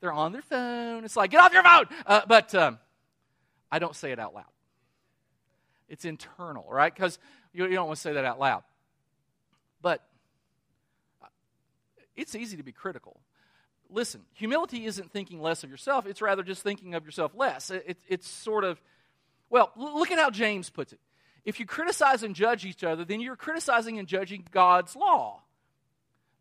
They're 0.00 0.12
on 0.12 0.32
their 0.32 0.42
phone. 0.42 1.04
It's 1.04 1.16
like, 1.16 1.30
get 1.30 1.40
off 1.40 1.52
your 1.52 1.62
phone! 1.62 1.86
Uh, 2.06 2.20
but 2.26 2.54
um, 2.54 2.78
I 3.70 3.78
don't 3.78 3.96
say 3.96 4.12
it 4.12 4.18
out 4.18 4.34
loud. 4.34 4.44
It's 5.88 6.04
internal, 6.04 6.66
right? 6.70 6.94
Because 6.94 7.18
you, 7.52 7.64
you 7.64 7.74
don't 7.74 7.86
want 7.86 7.96
to 7.96 8.02
say 8.02 8.12
that 8.12 8.24
out 8.24 8.38
loud. 8.38 8.62
But 9.82 10.04
uh, 11.22 11.26
it's 12.16 12.34
easy 12.34 12.56
to 12.56 12.62
be 12.62 12.72
critical. 12.72 13.20
Listen, 13.90 14.20
humility 14.34 14.84
isn't 14.84 15.10
thinking 15.10 15.40
less 15.40 15.64
of 15.64 15.70
yourself, 15.70 16.06
it's 16.06 16.20
rather 16.20 16.42
just 16.42 16.62
thinking 16.62 16.94
of 16.94 17.04
yourself 17.04 17.32
less. 17.34 17.70
It, 17.70 17.84
it, 17.86 17.98
it's 18.08 18.28
sort 18.28 18.64
of, 18.64 18.80
well, 19.50 19.72
look 19.76 20.10
at 20.10 20.18
how 20.18 20.30
James 20.30 20.68
puts 20.68 20.92
it. 20.92 21.00
If 21.48 21.58
you 21.58 21.64
criticize 21.64 22.22
and 22.22 22.34
judge 22.34 22.66
each 22.66 22.84
other, 22.84 23.06
then 23.06 23.22
you're 23.22 23.34
criticizing 23.34 23.98
and 23.98 24.06
judging 24.06 24.44
God's 24.50 24.94
law. 24.94 25.40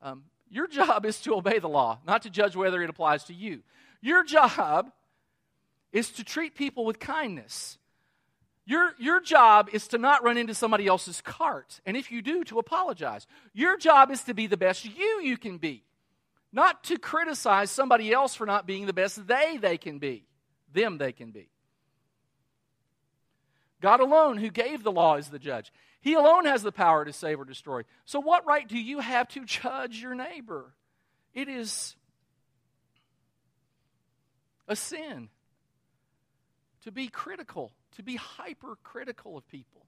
Um, 0.01 0.25
your 0.49 0.67
job 0.67 1.05
is 1.05 1.21
to 1.21 1.33
obey 1.35 1.59
the 1.59 1.69
law, 1.69 1.99
not 2.05 2.23
to 2.23 2.29
judge 2.29 2.57
whether 2.57 2.83
it 2.83 2.89
applies 2.89 3.23
to 3.23 3.33
you. 3.33 3.61
Your 4.01 4.25
job 4.25 4.91
is 5.93 6.09
to 6.11 6.25
treat 6.25 6.55
people 6.55 6.83
with 6.83 6.99
kindness. 6.99 7.77
Your, 8.65 8.91
your 8.99 9.21
job 9.21 9.69
is 9.71 9.87
to 9.87 9.97
not 9.97 10.25
run 10.25 10.35
into 10.37 10.53
somebody 10.53 10.87
else's 10.87 11.21
cart. 11.21 11.79
And 11.85 11.95
if 11.95 12.11
you 12.11 12.21
do, 12.21 12.43
to 12.43 12.59
apologize. 12.59 13.27
Your 13.53 13.77
job 13.77 14.11
is 14.11 14.23
to 14.23 14.33
be 14.33 14.47
the 14.47 14.57
best 14.57 14.83
you 14.83 15.21
you 15.23 15.37
can 15.37 15.57
be, 15.57 15.85
not 16.51 16.83
to 16.83 16.99
criticize 16.99 17.71
somebody 17.71 18.11
else 18.11 18.35
for 18.35 18.45
not 18.45 18.67
being 18.67 18.85
the 18.85 18.91
best 18.91 19.25
they 19.25 19.55
they 19.55 19.77
can 19.77 19.99
be, 19.99 20.25
them 20.73 20.97
they 20.97 21.13
can 21.13 21.31
be. 21.31 21.47
God 23.81 23.99
alone, 23.99 24.37
who 24.37 24.49
gave 24.49 24.83
the 24.83 24.91
law, 24.91 25.15
is 25.15 25.27
the 25.27 25.39
judge. 25.39 25.71
He 26.01 26.13
alone 26.13 26.45
has 26.45 26.63
the 26.63 26.71
power 26.71 27.05
to 27.05 27.13
save 27.13 27.39
or 27.39 27.45
destroy. 27.45 27.83
So, 28.05 28.19
what 28.19 28.45
right 28.45 28.67
do 28.67 28.77
you 28.77 28.99
have 28.99 29.27
to 29.29 29.45
judge 29.45 30.01
your 30.01 30.15
neighbor? 30.15 30.73
It 31.33 31.47
is 31.47 31.95
a 34.67 34.75
sin 34.75 35.29
to 36.83 36.91
be 36.91 37.07
critical, 37.07 37.71
to 37.95 38.03
be 38.03 38.15
hypercritical 38.15 39.37
of 39.37 39.47
people. 39.47 39.85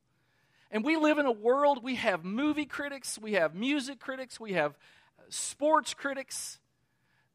And 0.72 0.84
we 0.84 0.98
live 0.98 1.18
in 1.18 1.26
a 1.26 1.32
world, 1.32 1.84
we 1.84 1.96
have 1.96 2.24
movie 2.24 2.66
critics, 2.66 3.18
we 3.18 3.34
have 3.34 3.56
music 3.56 4.00
critics, 4.00 4.40
we 4.40 4.54
have 4.54 4.72
uh, 5.18 5.24
sports 5.30 5.96
critics. 5.96 6.60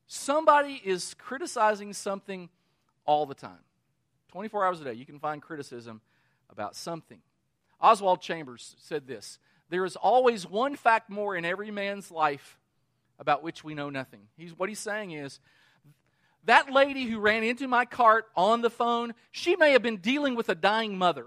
Somebody 0.06 0.80
is 0.84 1.14
criticizing 1.14 1.92
something 1.92 2.48
all 3.04 3.26
the 3.26 3.34
time. 3.34 3.64
24 4.30 4.64
hours 4.66 4.80
a 4.80 4.84
day, 4.84 4.92
you 4.92 5.06
can 5.06 5.18
find 5.18 5.42
criticism 5.42 6.00
about 6.54 6.76
something. 6.76 7.18
Oswald 7.80 8.22
Chambers 8.22 8.76
said 8.78 9.06
this 9.06 9.38
There 9.68 9.84
is 9.84 9.96
always 9.96 10.48
one 10.48 10.76
fact 10.76 11.10
more 11.10 11.36
in 11.36 11.44
every 11.44 11.70
man's 11.70 12.10
life 12.10 12.58
about 13.18 13.42
which 13.42 13.64
we 13.64 13.74
know 13.74 13.90
nothing. 13.90 14.20
He's, 14.36 14.56
what 14.56 14.68
he's 14.68 14.78
saying 14.78 15.10
is, 15.10 15.40
that 16.44 16.70
lady 16.70 17.04
who 17.04 17.18
ran 17.18 17.42
into 17.42 17.66
my 17.66 17.84
cart 17.84 18.26
on 18.36 18.60
the 18.60 18.70
phone, 18.70 19.14
she 19.30 19.56
may 19.56 19.72
have 19.72 19.82
been 19.82 19.98
dealing 19.98 20.36
with 20.36 20.48
a 20.48 20.54
dying 20.54 20.96
mother. 20.96 21.26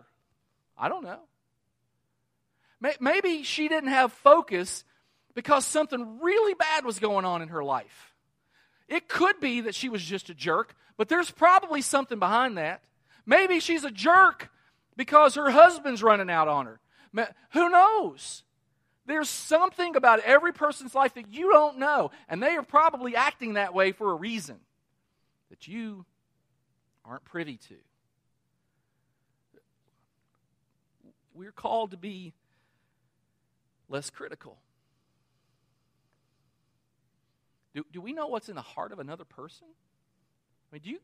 I 0.78 0.90
don't 0.90 1.04
know. 1.04 1.20
Maybe 3.00 3.44
she 3.44 3.68
didn't 3.68 3.90
have 3.90 4.14
focus 4.14 4.84
because 5.34 5.66
something 5.66 6.20
really 6.22 6.54
bad 6.54 6.86
was 6.86 7.00
going 7.00 7.26
on 7.26 7.42
in 7.42 7.50
her 7.50 7.64
life. 7.64 8.14
It 8.88 9.08
could 9.08 9.40
be 9.40 9.62
that 9.62 9.76
she 9.76 9.90
was 9.90 10.04
just 10.04 10.30
a 10.30 10.36
jerk, 10.36 10.76
but 10.96 11.10
there's 11.10 11.32
probably 11.32 11.82
something 11.82 12.20
behind 12.20 12.58
that. 12.58 12.84
Maybe 13.26 13.60
she's 13.60 13.84
a 13.84 13.92
jerk 13.92 14.50
because 14.98 15.36
her 15.36 15.52
husband's 15.52 16.04
running 16.04 16.30
out 16.30 16.50
on 16.50 16.66
her. 16.66 16.80
Who 17.52 17.70
knows? 17.70 18.44
There's 19.06 19.30
something 19.30 19.96
about 19.96 20.20
every 20.20 20.52
person's 20.52 20.94
life 20.94 21.14
that 21.14 21.32
you 21.32 21.50
don't 21.50 21.78
know, 21.78 22.12
and 22.28 22.44
they 22.44 22.58
are 22.58 22.64
probably 22.64 23.16
acting 23.16 23.54
that 23.54 23.74
way 23.74 23.94
for 23.94 24.12
a 24.12 24.16
reason 24.16 24.58
that 25.50 25.68
you 25.68 26.06
aren't 27.06 27.24
privy 27.24 27.56
to. 27.70 27.76
We're 31.34 31.54
called 31.54 31.92
to 31.92 31.98
be 31.98 32.34
less 33.88 34.10
critical. 34.10 34.58
Do, 37.74 37.86
do 37.94 38.02
we 38.02 38.12
know 38.12 38.28
what's 38.28 38.50
in 38.50 38.56
the 38.56 38.62
heart 38.62 38.92
of 38.92 39.00
another 39.00 39.24
person? 39.24 39.68
I 39.70 40.76
mean, 40.76 40.82
do 40.84 40.90
you, 40.90 41.00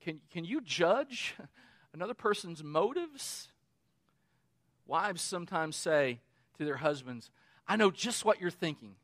can, 0.00 0.20
can 0.32 0.44
you 0.44 0.60
judge 0.62 1.36
another 1.92 2.14
person's 2.14 2.62
motives. 2.62 3.48
Wives 4.86 5.22
sometimes 5.22 5.76
say 5.76 6.20
to 6.58 6.64
their 6.64 6.76
husbands, 6.76 7.30
I 7.66 7.76
know 7.76 7.90
just 7.90 8.24
what 8.24 8.40
you're 8.40 8.50
thinking. 8.50 8.96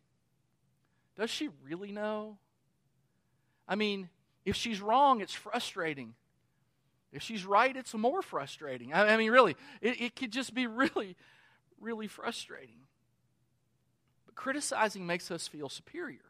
Does 1.17 1.31
she 1.31 1.49
really 1.65 1.93
know? 1.93 2.39
I 3.67 3.75
mean, 3.75 4.09
if 4.45 4.57
she's 4.57 4.81
wrong, 4.81 5.21
it's 5.21 5.35
frustrating. 5.35 6.15
If 7.13 7.23
she's 7.23 7.45
right, 7.45 7.75
it's 7.75 7.95
more 7.95 8.23
frustrating. 8.23 8.93
I, 8.93 9.17
mean, 9.17 9.31
really, 9.31 9.57
it, 9.81 10.01
it 10.01 10.17
could 10.17 10.31
just 10.31 10.55
be 10.55 10.67
really, 10.67 11.17
really 11.81 12.07
frustrating. 12.07 12.81
But 14.27 14.35
criticizing 14.35 15.07
makes 15.07 15.31
us 15.31 15.49
feel 15.49 15.69
superior. 15.69 16.21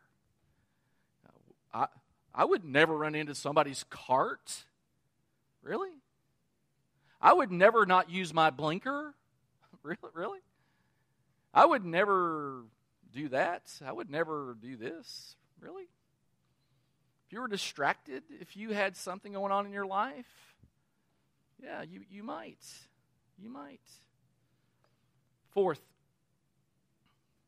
I, 1.73 1.87
I 2.35 2.45
would 2.45 2.65
never 2.65 2.97
run 2.97 3.15
into 3.15 3.35
somebody's 3.35 3.85
cart. 3.91 4.65
Really? 5.63 5.91
I 7.21 7.33
would 7.33 7.51
never 7.51 7.85
not 7.85 8.11
use 8.11 8.33
my 8.33 8.51
blinker. 8.51 9.15
really? 9.83 9.99
Really? 10.15 10.39
I 11.53 11.65
would 11.65 11.85
never 11.85 12.65
do 13.13 13.29
that. 13.31 13.63
I 13.85 13.93
would 13.93 14.11
never 14.11 14.57
do 14.61 14.77
this. 14.77 15.37
Really? 15.61 15.89
If 17.27 17.33
you 17.33 17.41
were 17.41 17.49
distracted, 17.49 18.23
if 18.41 18.57
you 18.57 18.71
had 18.71 18.97
something 18.97 19.33
going 19.33 19.53
on 19.53 19.67
in 19.67 19.73
your 19.73 19.87
life, 19.87 20.27
yeah, 21.63 21.83
you, 21.83 22.03
you 22.09 22.23
might. 22.23 22.65
You 23.37 23.51
might. 23.51 23.81
Fourth, 25.51 25.81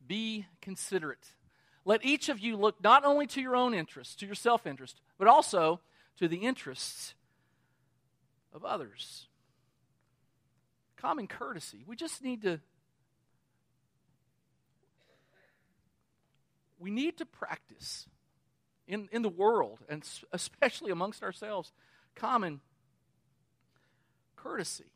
be 0.06 0.46
considerate. 0.61 1.28
Let 1.85 2.04
each 2.04 2.28
of 2.28 2.40
you 2.40 2.56
look 2.56 2.83
not 2.83 3.04
only 3.04 3.26
to 3.28 3.40
your 3.40 3.56
own 3.56 3.72
interests, 3.72 4.16
to 4.16 4.26
your 4.26 4.35
self 4.35 4.66
interest, 4.66 5.00
but 5.18 5.28
also 5.28 5.80
to 6.18 6.28
the 6.28 6.38
interests 6.38 7.14
of 8.52 8.64
others 8.64 9.28
common 11.01 11.27
courtesy. 11.27 11.85
We 11.87 11.97
just 11.97 12.23
need 12.23 12.43
to 12.43 12.61
we 16.79 16.91
need 16.91 17.19
to 17.19 17.27
practice 17.27 18.07
in, 18.89 19.09
in 19.13 19.23
the 19.23 19.29
world 19.29 19.79
and 19.89 20.03
especially 20.33 20.91
amongst 20.91 21.23
ourselves 21.23 21.73
common 22.15 22.61
courtesy. 24.37 24.91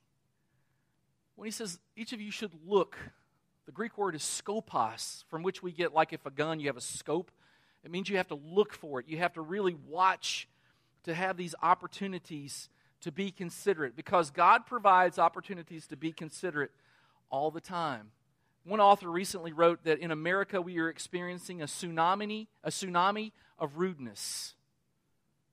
When 1.37 1.47
he 1.47 1.53
says 1.53 1.79
each 1.97 2.12
of 2.12 2.21
you 2.21 2.31
should 2.31 2.53
look, 2.67 2.97
the 3.67 3.73
Greek 3.73 3.99
word 3.99 4.14
is 4.14 4.23
skopos, 4.23 5.25
from 5.29 5.43
which 5.43 5.62
we 5.62 5.73
get 5.73 5.93
like 5.93 6.12
if 6.12 6.25
a 6.27 6.31
gun 6.31 6.61
you 6.61 6.69
have 6.69 6.77
a 6.77 6.83
scope. 6.83 7.31
It 7.85 7.90
means 7.90 8.09
you 8.09 8.17
have 8.17 8.29
to 8.29 8.40
look 8.47 8.73
for 8.73 9.01
it. 9.01 9.09
You 9.09 9.19
have 9.19 9.35
to 9.35 9.43
really 9.43 9.77
watch 9.88 10.49
to 11.05 11.14
have 11.14 11.37
these 11.37 11.55
opportunities 11.62 12.69
to 13.05 13.12
be 13.12 13.31
considerate 13.31 13.95
because 13.97 14.31
God 14.31 14.64
provides 14.64 15.19
opportunities 15.19 15.87
to 15.88 15.97
be 15.97 16.11
considerate 16.11 16.71
all 17.31 17.51
the 17.51 17.61
time. 17.61 18.11
One 18.64 18.81
author 18.81 19.11
recently 19.11 19.53
wrote 19.53 19.85
that 19.85 19.99
in 19.99 20.11
America 20.11 20.61
we 20.62 20.79
are 20.79 20.88
experiencing 20.88 21.61
a 21.61 21.67
tsunami, 21.67 22.47
a 22.62 22.71
tsunami 22.71 23.33
of 23.59 23.77
rudeness. 23.77 24.55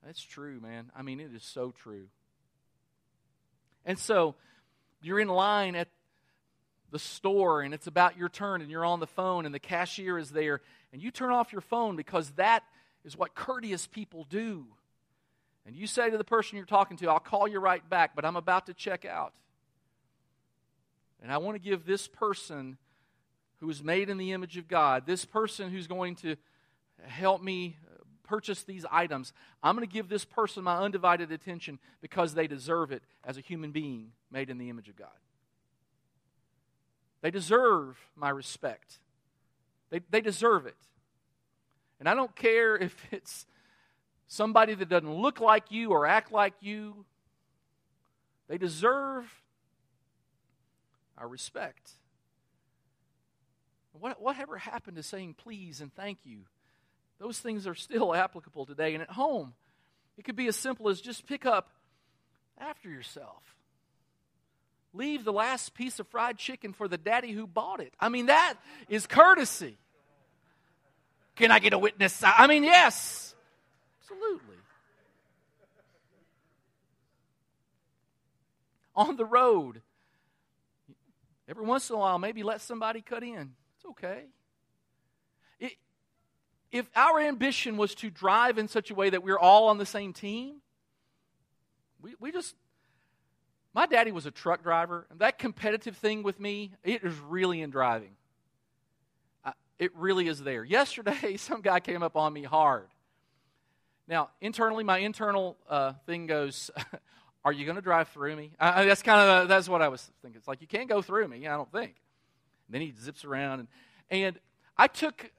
That's 0.06 0.24
true, 0.24 0.62
man. 0.62 0.92
I 0.96 1.02
mean, 1.02 1.20
it 1.20 1.32
is 1.36 1.44
so 1.44 1.72
true. 1.72 2.08
And 3.86 4.00
so 4.00 4.36
you're 5.02 5.20
in 5.20 5.28
line 5.28 5.76
at 5.76 5.90
the 6.90 7.00
store 7.00 7.62
and 7.62 7.74
it's 7.74 7.88
about 7.88 8.18
your 8.18 8.30
turn 8.30 8.62
and 8.62 8.72
you're 8.72 8.86
on 8.86 9.02
the 9.02 9.08
phone 9.08 9.46
and 9.46 9.54
the 9.54 9.60
cashier 9.60 10.18
is 10.18 10.30
there 10.30 10.62
and 10.94 11.02
you 11.02 11.12
turn 11.12 11.32
off 11.32 11.52
your 11.52 11.62
phone 11.62 11.98
because 11.98 12.30
that 12.32 12.64
is 13.04 13.18
what 13.18 13.36
courteous 13.36 13.88
people 13.88 14.26
do 14.30 14.68
and 15.65 15.76
you 15.76 15.88
say 15.88 16.10
to 16.10 16.17
the 16.17 16.24
person 16.24 16.58
you're 16.58 16.65
talking 16.65 16.97
to, 16.97 17.10
I'll 17.10 17.19
call 17.19 17.47
you 17.47 17.60
right 17.60 17.88
back, 17.88 18.15
but 18.15 18.26
I'm 18.26 18.36
about 18.36 18.65
to 18.65 18.74
check 18.74 19.06
out. 19.06 19.34
And 21.21 21.32
I 21.32 21.38
want 21.38 21.56
to 21.56 21.62
give 21.62 21.86
this 21.86 22.08
person 22.08 22.78
who 23.60 23.69
is 23.69 23.84
made 23.84 24.10
in 24.10 24.17
the 24.17 24.32
image 24.32 24.58
of 24.58 24.67
God, 24.67 25.06
this 25.06 25.24
person 25.24 25.69
who's 25.69 25.88
going 25.88 26.15
to 26.17 26.36
help 27.06 27.43
me 27.43 27.78
purchase 28.24 28.63
these 28.63 28.86
items, 28.89 29.34
I'm 29.62 29.76
going 29.76 29.88
to 29.88 29.93
give 29.93 30.08
this 30.08 30.24
person 30.24 30.63
my 30.63 30.78
undivided 30.78 31.34
attention 31.34 31.80
because 32.02 32.34
they 32.34 32.47
deserve 32.47 32.91
it 32.91 33.04
as 33.26 33.38
a 33.38 33.41
human 33.41 33.71
being 33.71 34.13
made 34.32 34.50
in 34.50 34.58
the 34.58 34.69
image 34.69 34.88
of 34.88 34.95
God. 34.95 35.10
They 37.21 37.30
deserve 37.30 37.97
my 38.15 38.30
respect. 38.30 39.00
They, 39.89 40.00
they 40.10 40.21
deserve 40.21 40.65
it. 40.65 40.78
And 42.00 42.08
I 42.08 42.15
don't 42.15 42.34
care 42.36 42.78
if 42.78 42.95
it's 43.12 43.45
somebody 44.32 44.74
that 44.74 44.88
doesn't 44.88 45.13
look 45.13 45.41
like 45.41 45.72
you 45.72 45.89
or 45.89 46.08
act 46.08 46.32
like 46.32 46.54
you, 46.62 47.06
They 48.48 48.58
deserve 48.58 49.26
our 51.17 51.28
respect. 51.28 51.91
What, 53.94 54.22
whatever 54.22 54.58
happened 54.58 54.98
to 54.98 55.04
saying 55.04 55.36
please 55.36 55.80
and 55.80 55.94
thank 55.94 56.20
you? 56.24 56.39
Those 57.20 57.39
things 57.39 57.67
are 57.67 57.76
still 57.76 58.15
applicable 58.24 58.65
today. 58.65 58.94
And 58.94 59.04
at 59.04 59.12
home, 59.12 59.54
it 60.17 60.24
could 60.24 60.36
be 60.36 60.48
as 60.48 60.56
simple 60.56 60.89
as 60.89 61.02
just 61.02 61.28
pick 61.28 61.46
up 61.46 61.70
after 62.58 62.89
yourself. 62.89 63.44
Leave 64.94 65.24
the 65.24 65.34
last 65.34 65.74
piece 65.74 66.00
of 66.00 66.08
fried 66.08 66.38
chicken 66.38 66.74
for 66.74 66.88
the 66.88 66.98
daddy 66.98 67.32
who 67.32 67.48
bought 67.48 67.80
it. 67.80 67.94
I 68.00 68.10
mean, 68.10 68.26
that 68.26 68.56
is 68.89 69.08
courtesy. 69.08 69.78
Can 71.36 71.52
I 71.52 71.60
get 71.60 71.74
a 71.74 71.78
witness? 71.78 72.22
I 72.24 72.48
mean, 72.48 72.63
yes, 72.63 73.31
absolutely. 74.12 74.56
On 78.95 79.15
the 79.15 79.26
road, 79.26 79.82
every 81.47 81.65
once 81.65 81.89
in 81.89 81.95
a 81.95 82.00
while, 82.00 82.19
maybe 82.19 82.43
let 82.43 82.62
somebody 82.62 83.02
cut 83.02 83.24
in. 83.24 83.54
It's 83.78 83.86
okay. 83.91 84.24
It, 85.60 85.74
if 86.71 86.89
our 86.95 87.19
ambition 87.19 87.78
was 87.78 87.95
to 87.95 88.10
drive 88.10 88.58
in 88.58 88.67
such 88.67 88.91
a 88.91 88.95
way 88.95 89.10
that 89.10 89.24
we're 89.24 89.39
all 89.39 89.69
on 89.69 89.78
the 89.78 89.86
same 89.86 90.13
team, 90.13 90.58
we, 92.02 92.15
we 92.19 92.32
just 92.32 92.56
my 93.74 93.86
daddy 93.86 94.12
was 94.12 94.26
a 94.26 94.32
truck 94.32 94.63
driver, 94.63 95.08
and 95.10 95.19
that 95.19 95.39
competitive 95.39 95.95
thing 95.95 96.24
with 96.24 96.41
me, 96.41 96.74
it 96.84 97.06
is 97.06 97.17
really 97.19 97.62
in 97.62 97.69
driving. 97.69 98.17
it 99.80 99.95
really 99.95 100.28
is 100.28 100.43
there. 100.43 100.65
Yesterday, 100.65 101.38
some 101.38 101.62
guy 101.62 101.80
came 101.80 102.04
up 102.04 102.17
on 102.17 102.34
me 102.34 102.43
hard. 102.43 102.89
Now, 104.12 104.30
internally, 104.41 104.84
my 104.84 104.97
internal 104.97 105.56
uh, 105.69 105.93
thing 106.06 106.28
goes, 106.28 106.69
"Are 107.45 107.54
you 107.54 107.63
going 107.63 107.78
to 107.78 107.82
drive 107.82 108.10
through 108.10 108.36
me?" 108.36 108.52
I, 108.60 108.84
that's 108.84 109.02
kind 109.02 109.21
of 109.21 109.47
that's 109.47 109.69
what 109.69 109.82
I 109.82 109.88
was 109.88 110.02
thinking. 110.21 110.38
It's 110.38 110.50
like 110.50 110.60
you 110.60 110.67
can't 110.67 110.89
go 110.89 111.02
through 111.02 111.30
me. 111.30 111.47
I 111.47 111.56
don't 111.56 111.71
think. 111.71 111.95
And 112.67 112.74
then 112.76 112.82
he 112.82 112.93
zips 113.02 113.24
around, 113.24 113.60
and 113.62 113.67
and 114.10 114.39
I 114.78 114.88
took 114.88 115.32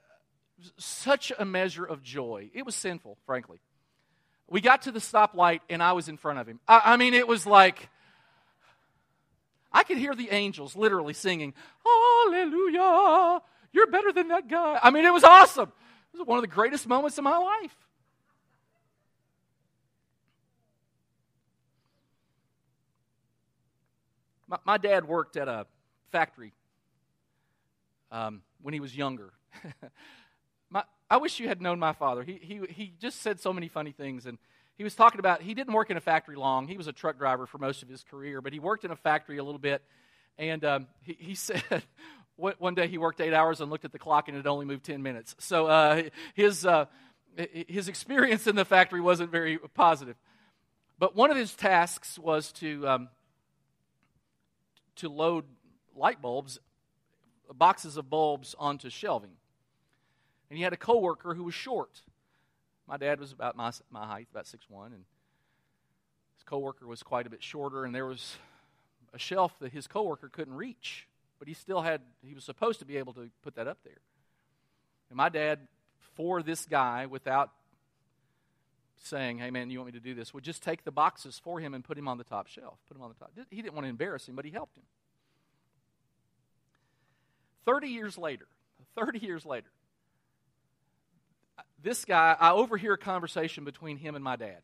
such 0.77 1.31
a 1.37 1.45
measure 1.45 1.85
of 1.85 2.01
joy. 2.01 2.49
It 2.55 2.65
was 2.65 2.73
sinful, 2.73 3.19
frankly. 3.27 3.59
We 4.49 4.59
got 4.59 4.81
to 4.83 4.91
the 4.91 4.99
stoplight, 4.99 5.59
and 5.69 5.83
I 5.83 5.91
was 5.91 6.09
in 6.09 6.17
front 6.17 6.39
of 6.39 6.47
him. 6.47 6.59
I, 6.67 6.81
I 6.83 6.97
mean, 6.97 7.13
it 7.13 7.27
was 7.27 7.45
like 7.45 7.89
I 9.71 9.83
could 9.83 9.99
hear 9.99 10.15
the 10.15 10.31
angels 10.31 10.75
literally 10.75 11.13
singing, 11.13 11.53
Hallelujah, 11.85 13.39
you're 13.71 13.91
better 13.91 14.11
than 14.11 14.29
that 14.29 14.47
guy. 14.47 14.79
I 14.81 14.89
mean, 14.89 15.05
it 15.05 15.13
was 15.13 15.23
awesome. 15.23 15.71
It 16.11 16.17
was 16.17 16.27
one 16.27 16.39
of 16.39 16.43
the 16.43 16.47
greatest 16.47 16.87
moments 16.87 17.19
of 17.19 17.23
my 17.23 17.37
life. 17.37 17.75
My, 24.53 24.59
my 24.65 24.77
dad 24.77 25.07
worked 25.07 25.35
at 25.35 25.47
a 25.47 25.65
factory 26.11 26.53
um, 28.11 28.43
when 28.61 28.75
he 28.75 28.79
was 28.79 28.95
younger. 28.95 29.33
my, 30.69 30.83
I 31.09 31.17
wish 31.17 31.39
you 31.39 31.47
had 31.47 31.59
known 31.59 31.79
my 31.79 31.93
father. 31.93 32.21
He, 32.21 32.33
he, 32.33 32.61
he 32.69 32.93
just 32.99 33.23
said 33.23 33.39
so 33.39 33.51
many 33.51 33.67
funny 33.67 33.93
things, 33.93 34.27
and 34.27 34.37
he 34.77 34.83
was 34.83 34.93
talking 34.93 35.17
about 35.17 35.41
he 35.41 35.55
didn't 35.55 35.73
work 35.73 35.89
in 35.89 35.97
a 35.97 36.01
factory 36.01 36.35
long. 36.35 36.67
He 36.67 36.77
was 36.77 36.85
a 36.85 36.91
truck 36.91 37.17
driver 37.17 37.47
for 37.47 37.57
most 37.57 37.81
of 37.81 37.89
his 37.89 38.03
career, 38.03 38.41
but 38.41 38.53
he 38.53 38.59
worked 38.59 38.85
in 38.85 38.91
a 38.91 38.95
factory 38.95 39.39
a 39.39 39.43
little 39.43 39.57
bit. 39.57 39.81
And 40.37 40.63
um, 40.63 40.87
he, 41.01 41.17
he, 41.19 41.35
said 41.35 41.63
one 42.35 42.75
day 42.75 42.87
he 42.87 42.99
worked 42.99 43.21
eight 43.21 43.33
hours 43.33 43.59
and 43.59 43.71
looked 43.71 43.85
at 43.85 43.91
the 43.91 43.97
clock 43.97 44.27
and 44.27 44.37
it 44.37 44.45
only 44.45 44.67
moved 44.67 44.83
10 44.85 45.01
minutes. 45.01 45.35
So 45.39 45.65
uh, 45.65 46.03
his, 46.35 46.63
uh, 46.63 46.85
his 47.35 47.87
experience 47.87 48.45
in 48.45 48.55
the 48.55 48.65
factory 48.65 49.01
wasn't 49.01 49.31
very 49.31 49.57
positive. 49.57 50.15
But 50.99 51.15
one 51.15 51.31
of 51.31 51.37
his 51.37 51.55
tasks 51.55 52.19
was 52.19 52.51
to, 52.53 52.87
um, 52.87 53.09
to 54.97 55.09
load 55.09 55.45
light 55.95 56.21
bulbs, 56.21 56.59
boxes 57.53 57.97
of 57.97 58.09
bulbs, 58.09 58.55
onto 58.57 58.89
shelving. 58.89 59.31
And 60.49 60.57
he 60.57 60.63
had 60.63 60.73
a 60.73 60.77
coworker 60.77 61.33
who 61.33 61.43
was 61.43 61.53
short. 61.53 62.01
My 62.87 62.97
dad 62.97 63.19
was 63.19 63.31
about 63.31 63.55
my, 63.55 63.71
my 63.89 64.05
height, 64.05 64.27
about 64.31 64.47
six 64.47 64.69
one, 64.69 64.93
and 64.93 65.03
his 66.35 66.43
coworker 66.43 66.85
was 66.85 67.01
quite 67.01 67.25
a 67.25 67.29
bit 67.29 67.41
shorter, 67.41 67.85
and 67.85 67.95
there 67.95 68.05
was 68.05 68.35
a 69.13 69.19
shelf 69.19 69.57
that 69.59 69.71
his 69.71 69.87
coworker 69.87 70.29
couldn't 70.29 70.55
reach, 70.55 71.07
but 71.39 71.47
he 71.47 71.53
still 71.53 71.81
had, 71.81 72.01
he 72.21 72.33
was 72.33 72.43
supposed 72.43 72.79
to 72.79 72.85
be 72.85 72.97
able 72.97 73.13
to 73.13 73.29
put 73.41 73.55
that 73.55 73.67
up 73.67 73.77
there. 73.83 74.01
And 75.09 75.17
my 75.17 75.29
dad, 75.29 75.59
for 76.15 76.43
this 76.43 76.65
guy, 76.65 77.05
without 77.05 77.51
saying, 79.03 79.37
hey 79.37 79.51
man, 79.51 79.69
you 79.69 79.79
want 79.79 79.93
me 79.93 79.99
to 79.99 80.03
do 80.03 80.15
this, 80.15 80.33
would 80.33 80.43
just 80.43 80.63
take 80.63 80.83
the 80.83 80.91
boxes 80.91 81.39
for 81.43 81.59
him 81.59 81.73
and 81.73 81.83
put 81.83 81.97
him 81.97 82.07
on 82.07 82.17
the 82.17 82.23
top 82.23 82.47
shelf. 82.47 82.79
Put 82.87 82.97
him 82.97 83.03
on 83.03 83.09
the 83.09 83.15
top. 83.15 83.31
He 83.49 83.61
didn't 83.61 83.73
want 83.73 83.85
to 83.85 83.89
embarrass 83.89 84.27
him, 84.27 84.35
but 84.35 84.45
he 84.45 84.51
helped 84.51 84.77
him. 84.77 84.83
30 87.65 87.87
years 87.87 88.17
later, 88.17 88.47
30 88.95 89.19
years 89.19 89.45
later, 89.45 89.67
this 91.81 92.05
guy, 92.05 92.35
I 92.39 92.51
overhear 92.51 92.93
a 92.93 92.97
conversation 92.97 93.65
between 93.65 93.97
him 93.97 94.15
and 94.15 94.23
my 94.23 94.37
dad. 94.37 94.61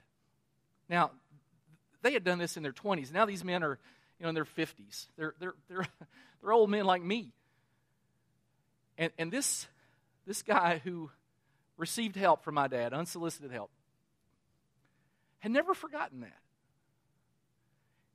Now, 0.89 1.12
they 2.02 2.13
had 2.13 2.23
done 2.23 2.39
this 2.39 2.56
in 2.56 2.63
their 2.63 2.71
20s. 2.71 3.12
Now 3.12 3.25
these 3.25 3.43
men 3.43 3.62
are, 3.62 3.78
you 4.19 4.23
know, 4.23 4.30
in 4.30 4.36
their 4.36 4.45
50s. 4.45 5.08
They're, 5.17 5.36
they're, 5.39 5.54
they're, 5.67 5.88
they're 6.41 6.52
old 6.52 6.69
men 6.69 6.86
like 6.86 7.04
me. 7.04 7.34
And, 8.97 9.12
and 9.17 9.32
this, 9.32 9.67
this 10.25 10.41
guy 10.41 10.82
who 10.84 11.10
received 11.78 12.15
help 12.15 12.43
from 12.43 12.56
my 12.56 12.67
dad, 12.67 12.93
unsolicited 12.93 13.52
help, 13.52 13.71
had 15.39 15.52
never 15.52 15.73
forgotten 15.73 16.21
that. 16.21 16.38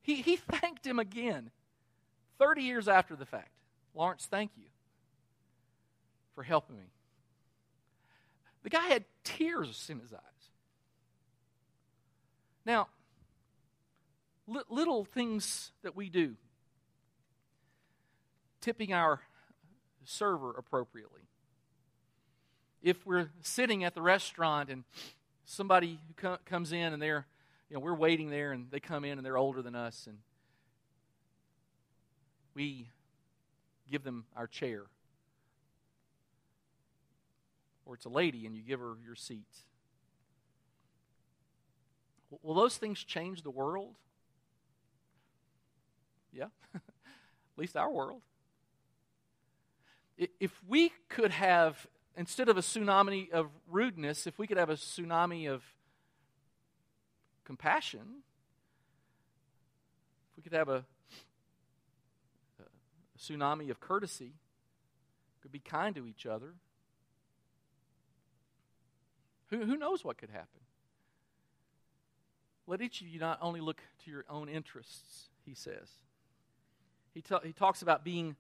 He, 0.02 0.16
he 0.16 0.37
thanked 0.50 0.87
him 0.87 0.98
again 0.98 1.50
30 2.38 2.62
years 2.62 2.88
after 2.88 3.16
the 3.16 3.26
fact. 3.26 3.50
Lawrence, 3.94 4.26
thank 4.30 4.52
you 4.56 4.66
for 6.34 6.42
helping 6.42 6.76
me. 6.76 6.84
The 8.62 8.70
guy 8.70 8.87
had 8.87 9.04
tears 9.24 9.88
in 9.90 10.00
his 10.00 10.12
eyes. 10.12 10.20
Now, 12.66 12.88
li- 14.46 14.62
little 14.68 15.04
things 15.04 15.72
that 15.82 15.94
we 15.94 16.08
do, 16.08 16.34
tipping 18.60 18.92
our 18.92 19.20
server 20.04 20.50
appropriately. 20.52 21.20
If 22.82 23.06
we're 23.06 23.30
sitting 23.40 23.84
at 23.84 23.94
the 23.94 24.02
restaurant 24.02 24.70
and 24.70 24.84
somebody 25.44 25.98
co- 26.16 26.38
comes 26.44 26.72
in 26.72 26.92
and 26.92 27.00
they're, 27.00 27.26
you 27.68 27.74
know, 27.74 27.80
we're 27.80 27.94
waiting 27.94 28.30
there 28.30 28.52
and 28.52 28.70
they 28.70 28.80
come 28.80 29.04
in 29.04 29.18
and 29.18 29.24
they're 29.24 29.38
older 29.38 29.62
than 29.62 29.74
us 29.74 30.07
and 30.07 30.18
we 32.54 32.88
give 33.90 34.04
them 34.04 34.24
our 34.37 34.46
chair 34.46 34.85
or 37.87 37.94
it's 37.94 38.04
a 38.04 38.11
lady 38.11 38.46
and 38.46 38.57
you 38.57 38.62
give 38.62 38.80
her 38.80 38.94
your 39.04 39.14
seat. 39.14 39.46
Will 42.42 42.54
those 42.54 42.76
things 42.76 43.02
change 43.02 43.42
the 43.42 43.50
world? 43.50 43.94
Yeah, 46.33 46.48
at 46.74 46.80
least 47.57 47.76
our 47.76 47.90
world. 47.90 48.22
If 50.16 50.52
we 50.66 50.92
could 51.09 51.33
have, 51.33 51.87
instead 52.16 52.48
of 52.48 52.57
a 52.57 52.61
tsunami 52.61 53.31
of 53.31 53.48
rudeness, 53.68 54.27
if 54.27 54.38
we 54.38 54.46
could 54.46 54.57
have 54.57 54.70
a 54.70 54.74
tsunami 54.74 55.50
of 55.50 55.62
compassion, 57.44 58.22
if 60.31 60.37
we 60.37 60.42
could 60.42 60.53
have 60.53 60.68
a, 60.68 60.85
a 62.61 63.18
tsunami 63.18 63.70
of 63.70 63.81
courtesy, 63.81 64.35
could 65.42 65.53
be 65.53 65.59
kind 65.59 65.94
to 65.94 66.07
each 66.07 66.27
other, 66.27 66.55
who, 69.50 69.64
who 69.64 69.77
knows 69.77 70.05
what 70.05 70.16
could 70.16 70.31
happen? 70.31 70.61
Let 72.66 72.81
each 72.81 73.03
of 73.03 73.09
you 73.09 73.18
not 73.20 73.38
only 73.42 73.61
look 73.61 73.83
to 74.05 74.11
your 74.11 74.24
own 74.29 74.48
interests, 74.48 75.29
he 75.44 75.55
says. 75.55 75.90
He, 77.12 77.22
he 77.42 77.53
talks 77.53 77.83
about 77.83 78.05
being 78.05 78.37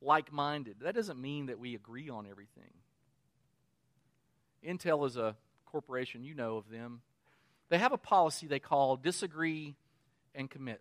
like 0.00 0.32
minded. 0.32 0.76
That 0.80 0.94
doesn't 0.94 1.20
mean 1.20 1.46
that 1.46 1.58
we 1.58 1.74
agree 1.74 2.08
on 2.08 2.26
everything. 2.30 2.70
Intel 4.66 5.06
is 5.06 5.16
a 5.16 5.36
corporation, 5.64 6.24
you 6.24 6.34
know 6.34 6.56
of 6.56 6.68
them. 6.68 7.00
They 7.68 7.78
have 7.78 7.92
a 7.92 7.98
policy 7.98 8.46
they 8.46 8.58
call 8.58 8.96
disagree 8.96 9.76
and 10.34 10.50
commit. 10.50 10.80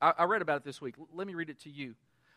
I, 0.00 0.12
I 0.18 0.24
read 0.24 0.42
about 0.42 0.58
it 0.58 0.64
this 0.64 0.80
week. 0.80 0.94
Let 1.12 1.26
me 1.26 1.34
read 1.34 1.50
it 1.50 1.60
to 1.60 1.70
you. 1.70 1.94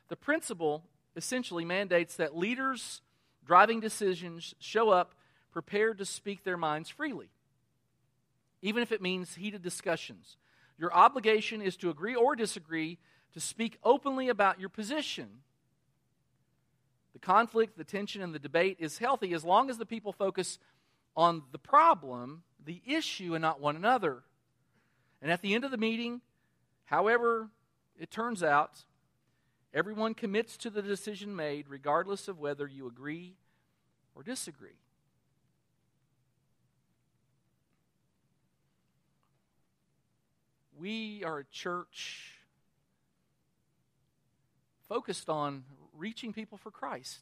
The 0.09 0.15
principle 0.15 0.83
essentially 1.15 1.65
mandates 1.65 2.15
that 2.15 2.37
leaders 2.37 3.01
driving 3.45 3.79
decisions 3.79 4.53
show 4.59 4.89
up 4.89 5.15
prepared 5.51 5.97
to 5.97 6.05
speak 6.05 6.43
their 6.43 6.57
minds 6.57 6.89
freely, 6.89 7.29
even 8.61 8.83
if 8.83 8.91
it 8.91 9.01
means 9.01 9.35
heated 9.35 9.61
discussions. 9.61 10.37
Your 10.77 10.93
obligation 10.93 11.61
is 11.61 11.75
to 11.77 11.89
agree 11.89 12.15
or 12.15 12.35
disagree, 12.35 12.97
to 13.33 13.39
speak 13.39 13.77
openly 13.83 14.29
about 14.29 14.59
your 14.59 14.69
position. 14.69 15.43
The 17.13 17.19
conflict, 17.19 17.77
the 17.77 17.83
tension, 17.83 18.21
and 18.21 18.33
the 18.33 18.39
debate 18.39 18.77
is 18.79 18.97
healthy 18.97 19.33
as 19.33 19.43
long 19.43 19.69
as 19.69 19.77
the 19.77 19.85
people 19.85 20.13
focus 20.13 20.59
on 21.15 21.43
the 21.51 21.59
problem, 21.59 22.43
the 22.63 22.81
issue, 22.85 23.35
and 23.35 23.41
not 23.41 23.59
one 23.59 23.75
another. 23.75 24.23
And 25.21 25.31
at 25.31 25.41
the 25.41 25.53
end 25.53 25.65
of 25.65 25.71
the 25.71 25.77
meeting, 25.77 26.21
However, 26.91 27.47
it 27.97 28.11
turns 28.11 28.43
out 28.43 28.83
everyone 29.73 30.13
commits 30.13 30.57
to 30.57 30.69
the 30.69 30.81
decision 30.81 31.33
made, 31.33 31.69
regardless 31.69 32.27
of 32.27 32.37
whether 32.37 32.67
you 32.67 32.85
agree 32.85 33.37
or 34.13 34.23
disagree. 34.23 34.75
We 40.77 41.23
are 41.23 41.39
a 41.39 41.45
church 41.45 42.33
focused 44.89 45.29
on 45.29 45.63
reaching 46.01 46.33
people 46.33 46.57
for 46.57 46.71
Christ. 46.71 47.19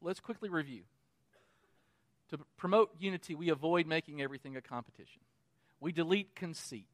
Let's 0.00 0.20
quickly 0.20 0.48
review. 0.48 0.82
To 2.30 2.38
promote 2.56 2.90
unity, 2.98 3.34
we 3.34 3.48
avoid 3.48 3.86
making 3.86 4.22
everything 4.22 4.56
a 4.56 4.62
competition. 4.62 5.22
We 5.80 5.90
delete 5.90 6.36
conceit. 6.36 6.86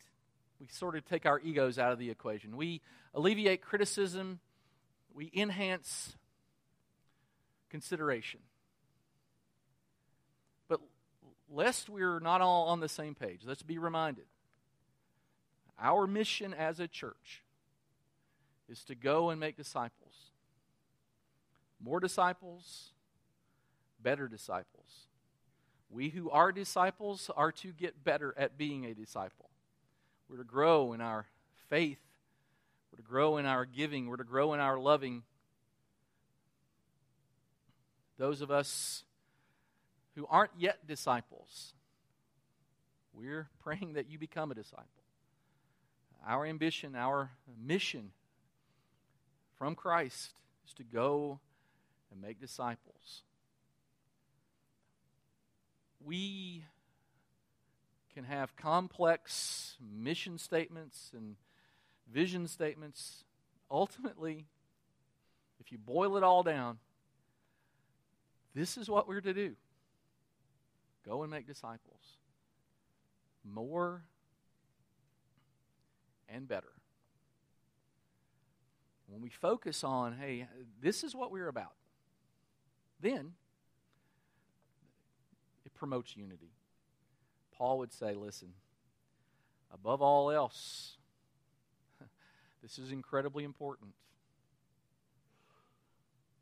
We 0.59 0.67
sort 0.69 0.97
of 0.97 1.05
take 1.05 1.27
our 1.27 1.39
egos 1.41 1.79
out 1.79 1.93
of 1.93 1.99
the 1.99 2.11
equation. 2.11 2.57
We 2.57 2.81
alleviate 3.15 3.61
criticism. 3.61 4.41
We 5.15 5.31
enhance 5.37 6.17
consideration. 7.69 8.41
But 10.69 10.81
lest 11.53 11.91
we're 11.91 12.19
not 12.21 12.41
all 12.41 12.69
on 12.69 12.81
the 12.81 12.89
same 12.89 13.15
page, 13.15 13.43
let's 13.45 13.63
be 13.63 13.77
reminded 13.77 14.25
our 15.79 16.07
mission 16.07 16.55
as 16.55 16.81
a 16.81 16.89
church 16.89 17.43
is 18.69 18.85
to 18.85 18.95
go 18.95 19.31
and 19.31 19.41
make 19.41 19.57
disciples. 19.57 20.15
More 21.81 22.01
disciples, 22.01 22.91
better 24.03 24.29
disciples. 24.29 25.07
We 25.91 26.09
who 26.09 26.31
are 26.31 26.53
disciples 26.53 27.31
are 27.37 27.53
to 27.53 27.73
get 27.73 28.03
better 28.03 28.35
at 28.37 28.59
being 28.59 28.87
a 28.87 28.95
disciple. 28.95 29.51
We're 30.29 30.39
to 30.39 30.45
grow 30.45 30.93
in 30.93 31.01
our 31.01 31.27
faith. 31.69 32.01
We're 32.91 32.97
to 32.97 33.09
grow 33.09 33.37
in 33.37 33.47
our 33.47 33.65
giving. 33.65 34.09
We're 34.09 34.17
to 34.17 34.25
grow 34.25 34.53
in 34.55 34.61
our 34.61 34.79
loving. 34.79 35.23
Those 38.19 38.41
of 38.41 38.51
us 38.51 39.05
who 40.15 40.27
aren't 40.29 40.53
yet 40.59 40.87
disciples, 40.87 41.75
we're 43.13 43.49
praying 43.61 43.93
that 43.93 44.11
you 44.11 44.19
become 44.19 44.51
a 44.51 44.55
disciple. 44.55 44.87
Our 46.27 46.47
ambition, 46.47 46.97
our 46.97 47.31
mission 47.65 48.11
from 49.59 49.75
Christ 49.75 50.31
is 50.67 50.75
to 50.75 50.85
go 50.85 51.41
and 52.11 52.21
make 52.21 52.41
disciples. 52.41 53.23
We 56.05 56.65
can 58.15 58.25
have 58.25 58.57
complex 58.57 59.77
mission 59.81 60.39
statements 60.39 61.11
and 61.15 61.37
vision 62.13 62.47
statements. 62.47 63.25
Ultimately, 63.71 64.47
if 65.61 65.73
you 65.73 65.79
boil 65.79 66.17
it 66.17 66.23
all 66.23 66.43
down, 66.43 66.79
this 68.55 68.77
is 68.77 68.89
what 68.89 69.09
we're 69.09 69.21
to 69.21 69.35
do 69.35 69.57
go 71.07 71.23
and 71.23 71.31
make 71.31 71.47
disciples. 71.47 72.01
More 73.45 74.03
and 76.29 76.49
better. 76.49 76.76
When 79.09 79.23
we 79.23 79.31
focus 79.31 79.85
on, 79.85 80.17
hey, 80.21 80.47
this 80.81 81.05
is 81.05 81.15
what 81.15 81.31
we're 81.31 81.49
about, 81.49 81.75
then 83.01 83.33
it 85.65 85.75
promotes 85.75 86.17
unity. 86.17 86.51
Paul 87.57 87.79
would 87.79 87.93
say, 87.93 88.15
listen, 88.15 88.49
above 89.73 90.03
all 90.03 90.31
else, 90.31 90.97
this 92.63 92.79
is 92.79 92.91
incredibly 92.91 93.45
important. 93.45 93.91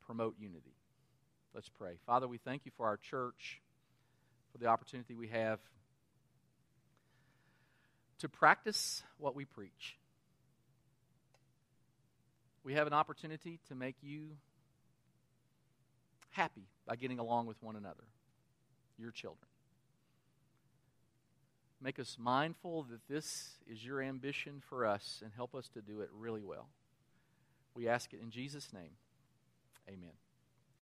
Promote 0.05 0.35
unity. 0.39 0.75
Let's 1.53 1.69
pray. 1.69 1.97
Father, 2.05 2.27
we 2.27 2.37
thank 2.37 2.65
you 2.65 2.71
for 2.75 2.85
our 2.85 2.97
church, 2.97 3.61
for 4.51 4.57
the 4.57 4.67
opportunity 4.67 5.15
we 5.15 5.27
have 5.29 5.59
to 8.19 8.29
practice 8.29 9.03
what 9.17 9.35
we 9.35 9.45
preach 9.45 9.97
we 12.65 12.73
have 12.73 12.87
an 12.87 12.93
opportunity 12.93 13.59
to 13.69 13.75
make 13.75 13.95
you 14.01 14.31
happy 16.31 16.67
by 16.85 16.95
getting 16.95 17.19
along 17.19 17.45
with 17.45 17.61
one 17.61 17.75
another, 17.75 18.03
your 18.97 19.11
children. 19.11 19.47
Make 21.79 21.99
us 21.99 22.17
mindful 22.19 22.83
that 22.89 23.07
this 23.07 23.59
is 23.71 23.85
your 23.85 24.01
ambition 24.01 24.63
for 24.67 24.85
us 24.85 25.21
and 25.23 25.31
help 25.35 25.53
us 25.53 25.69
to 25.75 25.81
do 25.81 26.01
it 26.01 26.09
really 26.11 26.41
well. 26.41 26.67
We 27.75 27.87
ask 27.87 28.11
it 28.13 28.19
in 28.21 28.31
Jesus' 28.31 28.73
name. 28.73 28.97
Amen. 29.87 30.24